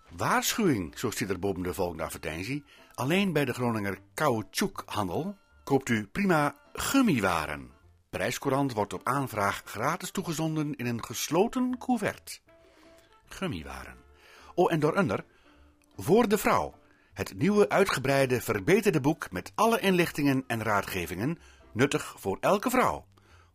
[0.10, 2.64] Waarschuwing, zo ziet er boven de volgende advertentie.
[2.94, 7.72] Alleen bij de Groninger caoutchoukhandel koopt u prima gummiwaren.
[8.10, 12.42] Prijscourant wordt op aanvraag gratis toegezonden in een gesloten couvert.
[13.26, 13.96] Gummiwaren.
[14.54, 15.26] Oh, en daaronder,
[15.96, 16.74] voor de vrouw.
[17.14, 21.38] Het nieuwe uitgebreide verbeterde boek met alle inlichtingen en raadgevingen,
[21.72, 23.06] nuttig voor elke vrouw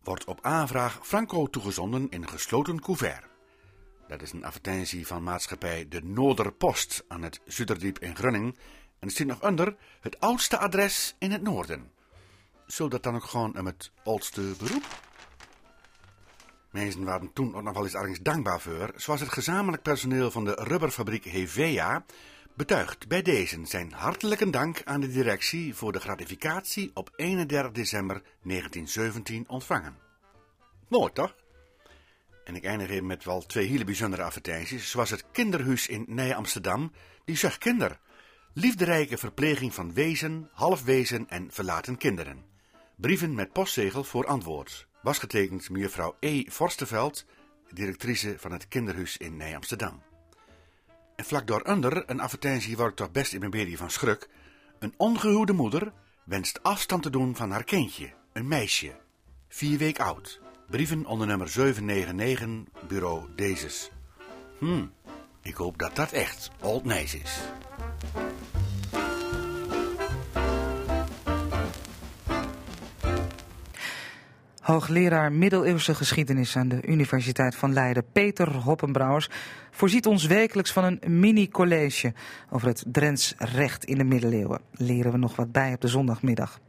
[0.07, 3.25] wordt op aanvraag Franco toegezonden in gesloten couvert.
[4.09, 8.59] Dat is een advertentie van maatschappij De Noorderpost aan het Zuiderdiep in Grunning
[8.99, 11.91] en staat nog onder het oudste adres in het noorden.
[12.67, 14.85] Zult dat dan ook gewoon om het oudste beroep?
[16.71, 20.45] Mensen waren toen ook nog wel eens ergens dankbaar voor, zoals het gezamenlijk personeel van
[20.45, 22.05] de rubberfabriek Hevea
[22.57, 28.15] betuigt bij deze zijn hartelijke dank aan de directie voor de gratificatie op 31 december
[28.15, 29.97] 1917 ontvangen.
[30.89, 31.35] Mooi toch?
[32.45, 36.93] En ik eindig even met wel twee hele bijzondere advertenties, zoals het kinderhuis in Nij-Amsterdam,
[37.25, 37.99] die zegt kinder.
[38.53, 42.45] Liefderijke verpleging van wezen, halfwezen en verlaten kinderen.
[42.97, 44.87] Brieven met postzegel voor antwoord.
[45.03, 46.45] Was getekend mevrouw E.
[46.51, 47.25] Forsterveld,
[47.71, 50.06] directrice van het kinderhuis in Nij-Amsterdam.
[51.17, 54.29] En vlak daaronder een advertentie waar ik toch best in mijn bedie van schruk.
[54.79, 55.93] Een ongehuwde moeder
[56.25, 58.97] wenst afstand te doen van haar kindje, een meisje.
[59.49, 60.41] Vier week oud.
[60.71, 63.91] Brieven onder nummer 799, bureau Dezes.
[64.59, 64.85] Hm,
[65.43, 67.41] ik hoop dat dat echt Old Nijs is.
[74.67, 79.31] Hoogleraar middeleeuwse geschiedenis aan de Universiteit van Leiden, Peter Hoppenbrouwers,
[79.71, 82.13] voorziet ons wekelijks van een mini-college
[82.51, 84.61] over het Drents recht in de middeleeuwen.
[84.73, 86.61] Leren we nog wat bij op de zondagmiddag.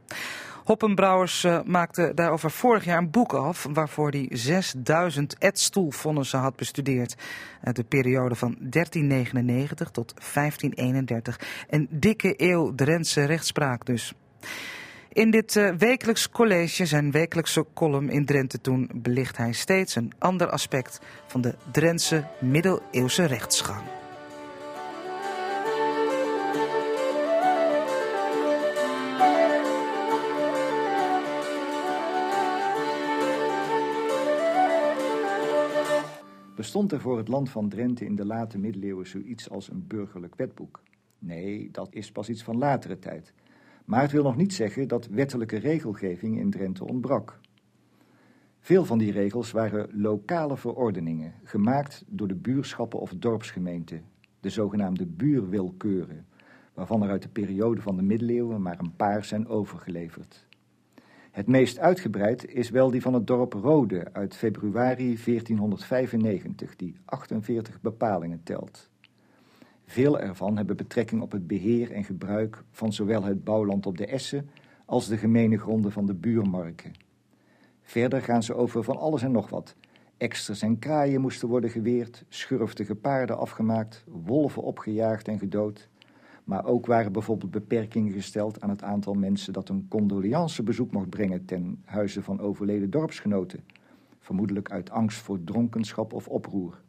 [0.64, 7.14] Hoppenbrouwers uh, maakte daarover vorig jaar een boek af, waarvoor hij 6000 edstoelvonnissen had bestudeerd.
[7.72, 11.40] De periode van 1399 tot 1531.
[11.68, 14.14] Een dikke eeuw Drentse rechtspraak dus.
[15.18, 20.12] In dit uh, wekelijks college, zijn wekelijkse column in Drenthe toen, belicht hij steeds een
[20.18, 23.82] ander aspect van de Drentse middeleeuwse rechtsgang.
[36.56, 40.34] Bestond er voor het land van Drenthe in de late middeleeuwen zoiets als een burgerlijk
[40.36, 40.82] wetboek?
[41.18, 43.32] Nee, dat is pas iets van latere tijd.
[43.88, 47.40] Maar het wil nog niet zeggen dat wettelijke regelgeving in Drenthe ontbrak.
[48.60, 54.02] Veel van die regels waren lokale verordeningen, gemaakt door de buurschappen of dorpsgemeenten,
[54.40, 56.26] de zogenaamde buurwilkeuren,
[56.74, 60.46] waarvan er uit de periode van de middeleeuwen maar een paar zijn overgeleverd.
[61.30, 67.80] Het meest uitgebreid is wel die van het dorp Rode uit februari 1495, die 48
[67.80, 68.87] bepalingen telt.
[69.90, 74.06] Veel ervan hebben betrekking op het beheer en gebruik van zowel het bouwland op de
[74.06, 74.50] Essen
[74.84, 76.92] als de gemene gronden van de buurmarken.
[77.82, 79.76] Verder gaan ze over van alles en nog wat.
[80.16, 85.88] Eksters en kraaien moesten worden geweerd, schurftige paarden afgemaakt, wolven opgejaagd en gedood.
[86.44, 91.44] Maar ook waren bijvoorbeeld beperkingen gesteld aan het aantal mensen dat een condoleancebezoek mocht brengen
[91.44, 93.64] ten huize van overleden dorpsgenoten,
[94.18, 96.80] vermoedelijk uit angst voor dronkenschap of oproer.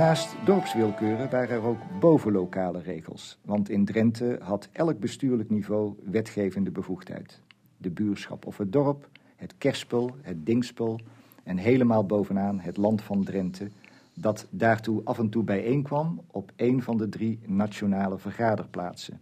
[0.00, 6.70] Naast dorpswilkeuren waren er ook bovenlokale regels, want in Drenthe had elk bestuurlijk niveau wetgevende
[6.70, 7.40] bevoegdheid.
[7.76, 11.00] De buurschap of het dorp, het kerspel, het dingspel
[11.42, 13.68] en helemaal bovenaan het land van Drenthe,
[14.14, 19.20] dat daartoe af en toe bijeenkwam op een van de drie nationale vergaderplaatsen.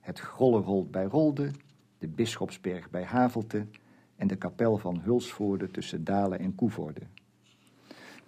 [0.00, 1.50] Het Grollerold bij Rolde,
[1.98, 3.66] de Bisschopsberg bij Havelte
[4.16, 7.02] en de kapel van Hulsvoorde tussen Dalen en Koevoorde.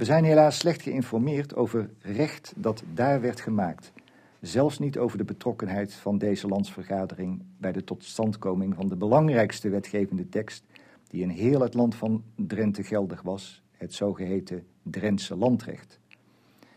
[0.00, 3.92] We zijn helaas slecht geïnformeerd over recht dat daar werd gemaakt.
[4.40, 10.28] Zelfs niet over de betrokkenheid van deze landsvergadering bij de totstandkoming van de belangrijkste wetgevende
[10.28, 10.64] tekst
[11.08, 15.98] die in heel het land van Drenthe geldig was, het zogeheten Drentse landrecht.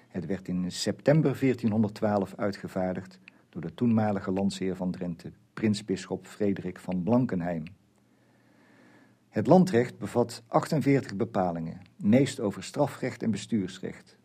[0.07, 3.19] Het werd in september 1412 uitgevaardigd
[3.49, 7.63] door de toenmalige landsheer van Drenthe, prinsbisschop Frederik van Blankenheim.
[9.33, 14.17] Het landrecht bevat 48 bepalingen, meest over strafrecht en bestuursrecht.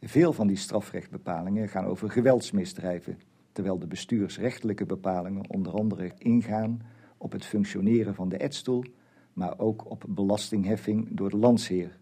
[0.00, 3.18] Veel van die strafrechtbepalingen gaan over geweldsmisdrijven,
[3.52, 6.82] terwijl de bestuursrechtelijke bepalingen onder andere ingaan
[7.16, 8.84] op het functioneren van de edstoel,
[9.32, 11.98] maar ook op belastingheffing door de landsheer.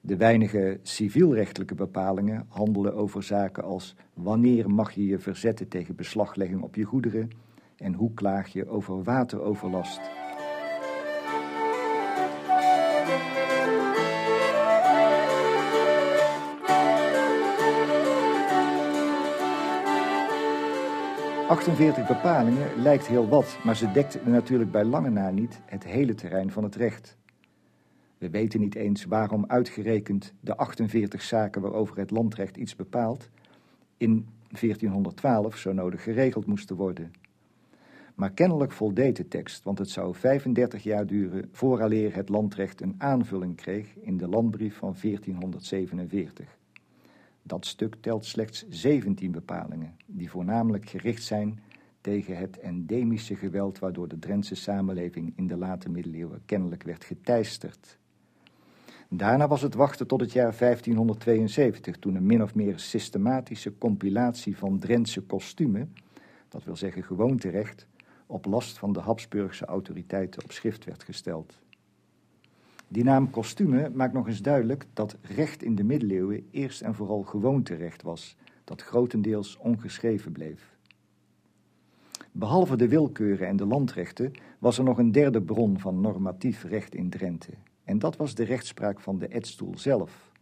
[0.00, 6.62] De weinige civielrechtelijke bepalingen handelen over zaken als wanneer mag je je verzetten tegen beslaglegging
[6.62, 7.30] op je goederen
[7.76, 10.00] en hoe klaag je over wateroverlast.
[21.50, 26.14] 48 bepalingen lijkt heel wat, maar ze dekt natuurlijk bij lange na niet het hele
[26.14, 27.16] terrein van het recht.
[28.18, 33.28] We weten niet eens waarom uitgerekend de 48 zaken waarover het landrecht iets bepaalt
[33.96, 34.26] in
[34.60, 37.12] 1412 zo nodig geregeld moesten worden.
[38.14, 42.94] Maar kennelijk voldeed de tekst, want het zou 35 jaar duren vooraleer het landrecht een
[42.98, 46.59] aanvulling kreeg in de landbrief van 1447.
[47.42, 51.60] Dat stuk telt slechts 17 bepalingen, die voornamelijk gericht zijn
[52.00, 57.98] tegen het endemische geweld waardoor de Drentse samenleving in de late middeleeuwen kennelijk werd geteisterd.
[59.08, 64.56] Daarna was het wachten tot het jaar 1572, toen een min of meer systematische compilatie
[64.56, 65.94] van Drentse kostumen,
[66.48, 67.86] dat wil zeggen gewoonterecht,
[68.26, 71.58] op last van de Habsburgse autoriteiten op schrift werd gesteld.
[72.92, 77.22] Die naam kostume maakt nog eens duidelijk dat recht in de middeleeuwen eerst en vooral
[77.22, 80.76] gewoonterecht was, dat grotendeels ongeschreven bleef.
[82.32, 86.94] Behalve de willekeuren en de landrechten was er nog een derde bron van normatief recht
[86.94, 87.52] in Drenthe,
[87.84, 90.32] en dat was de rechtspraak van de edstoel zelf.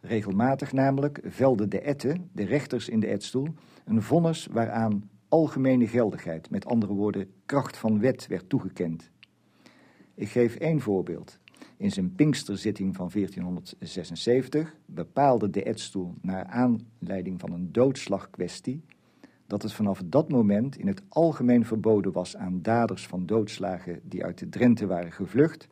[0.00, 3.48] Regelmatig namelijk velden de etten, de rechters in de edstoel,
[3.84, 9.10] een vonnis waaraan algemene geldigheid, met andere woorden kracht van wet, werd toegekend.
[10.20, 11.38] Ik geef één voorbeeld.
[11.76, 18.84] In zijn Pinksterzitting van 1476 bepaalde de Edstoel naar aanleiding van een doodslagkwestie
[19.46, 24.24] dat het vanaf dat moment in het algemeen verboden was aan daders van doodslagen die
[24.24, 25.68] uit de Drenthe waren gevlucht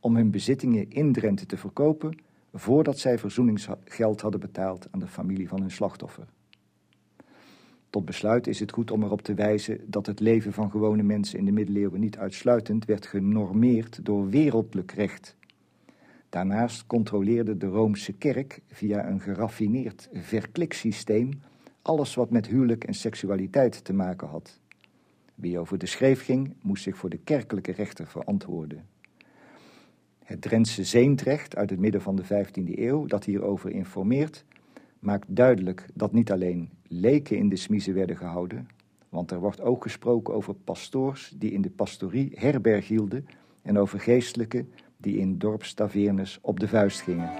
[0.00, 2.18] om hun bezittingen in Drenthe te verkopen
[2.52, 6.26] voordat zij verzoeningsgeld hadden betaald aan de familie van hun slachtoffer.
[7.90, 11.38] Tot besluit is het goed om erop te wijzen dat het leven van gewone mensen
[11.38, 15.36] in de middeleeuwen niet uitsluitend werd genormeerd door wereldlijk recht.
[16.28, 21.30] Daarnaast controleerde de Roomse kerk via een geraffineerd verkliksysteem
[21.88, 24.60] alles wat met huwelijk en seksualiteit te maken had.
[25.34, 28.86] Wie over de schreef ging, moest zich voor de kerkelijke rechter verantwoorden.
[30.24, 34.44] Het Drentse Zeentrecht uit het midden van de 15e eeuw, dat hierover informeert,
[34.98, 38.68] maakt duidelijk dat niet alleen leken in de smiezen werden gehouden,
[39.08, 43.26] want er wordt ook gesproken over pastoors die in de pastorie herberg hielden
[43.62, 47.30] en over geestelijken die in dorpstaveernes op de vuist gingen.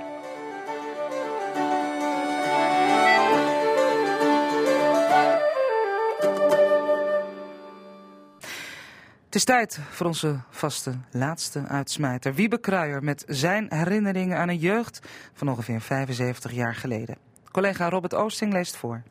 [9.25, 12.35] Het is tijd voor onze vaste laatste uitsmijter.
[12.35, 17.28] Wiebe Kruijer met zijn herinneringen aan een jeugd van ongeveer 75 jaar geleden.
[17.51, 19.03] Collega Robert Oosting leest voor.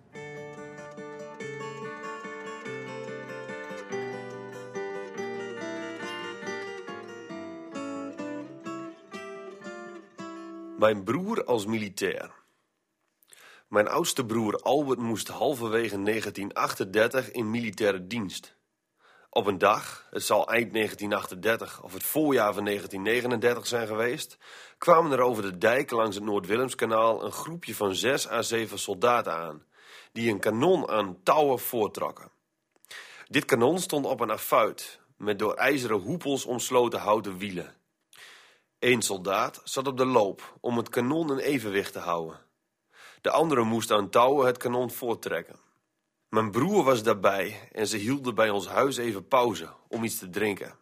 [10.78, 12.32] Mijn broer als militair.
[13.68, 18.57] Mijn oudste broer Albert moest halverwege 1938 in militaire dienst.
[19.38, 24.38] Op een dag, het zal eind 1938 of het voorjaar van 1939 zijn geweest,
[24.78, 29.34] kwamen er over de dijk langs het Noord-Willemskanaal een groepje van zes à zeven soldaten
[29.34, 29.64] aan,
[30.12, 32.32] die een kanon aan touwen voortrokken.
[33.28, 37.76] Dit kanon stond op een affuit, met door ijzeren hoepels omsloten houten wielen.
[38.80, 42.40] Eén soldaat zat op de loop om het kanon in evenwicht te houden.
[43.22, 45.67] De andere moest aan touwen het kanon voorttrekken.
[46.30, 50.30] Mijn broer was daarbij en ze hielden bij ons huis even pauze om iets te
[50.30, 50.80] drinken.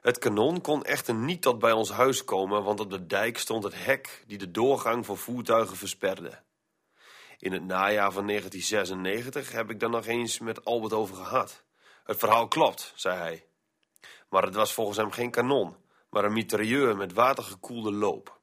[0.00, 3.64] Het kanon kon echter niet tot bij ons huis komen, want op de dijk stond
[3.64, 6.42] het hek die de doorgang voor voertuigen versperde.
[7.38, 11.64] In het najaar van 1996 heb ik daar nog eens met Albert over gehad.
[12.04, 13.46] Het verhaal klopt, zei hij.
[14.28, 15.76] Maar het was volgens hem geen kanon,
[16.10, 18.40] maar een mitrailleur met watergekoelde loop.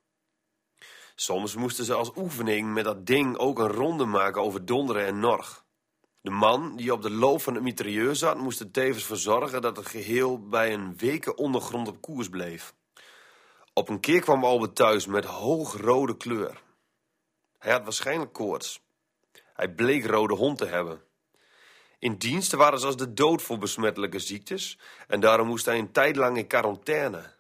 [1.16, 5.20] Soms moesten ze als oefening met dat ding ook een ronde maken over Donderen en
[5.20, 5.63] Norg.
[6.24, 9.62] De man die op de loop van het mitrailleur zat, moest er tevens voor zorgen
[9.62, 12.74] dat het geheel bij een weken ondergrond op koers bleef.
[13.74, 16.62] Op een keer kwam Albert thuis met hoogrode kleur.
[17.58, 18.82] Hij had waarschijnlijk koorts.
[19.54, 21.02] Hij bleek rode hond te hebben.
[22.00, 25.92] In dienst waren ze als de dood voor besmettelijke ziektes en daarom moest hij een
[25.92, 27.34] tijd lang in quarantaine.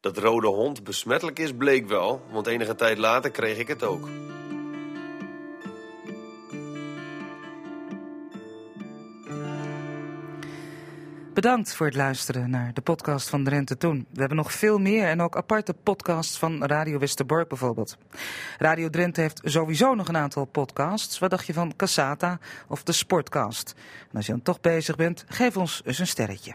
[0.00, 4.08] Dat rode hond besmettelijk is bleek wel, want enige tijd later kreeg ik het ook.
[11.34, 14.06] Bedankt voor het luisteren naar de podcast van Drenthe Toen.
[14.10, 17.96] We hebben nog veel meer en ook aparte podcasts van Radio Westerbork bijvoorbeeld.
[18.58, 21.18] Radio Drenthe heeft sowieso nog een aantal podcasts.
[21.18, 23.74] Wat dacht je van Cassata of de Sportcast?
[24.10, 26.54] En als je dan toch bezig bent, geef ons eens een sterretje.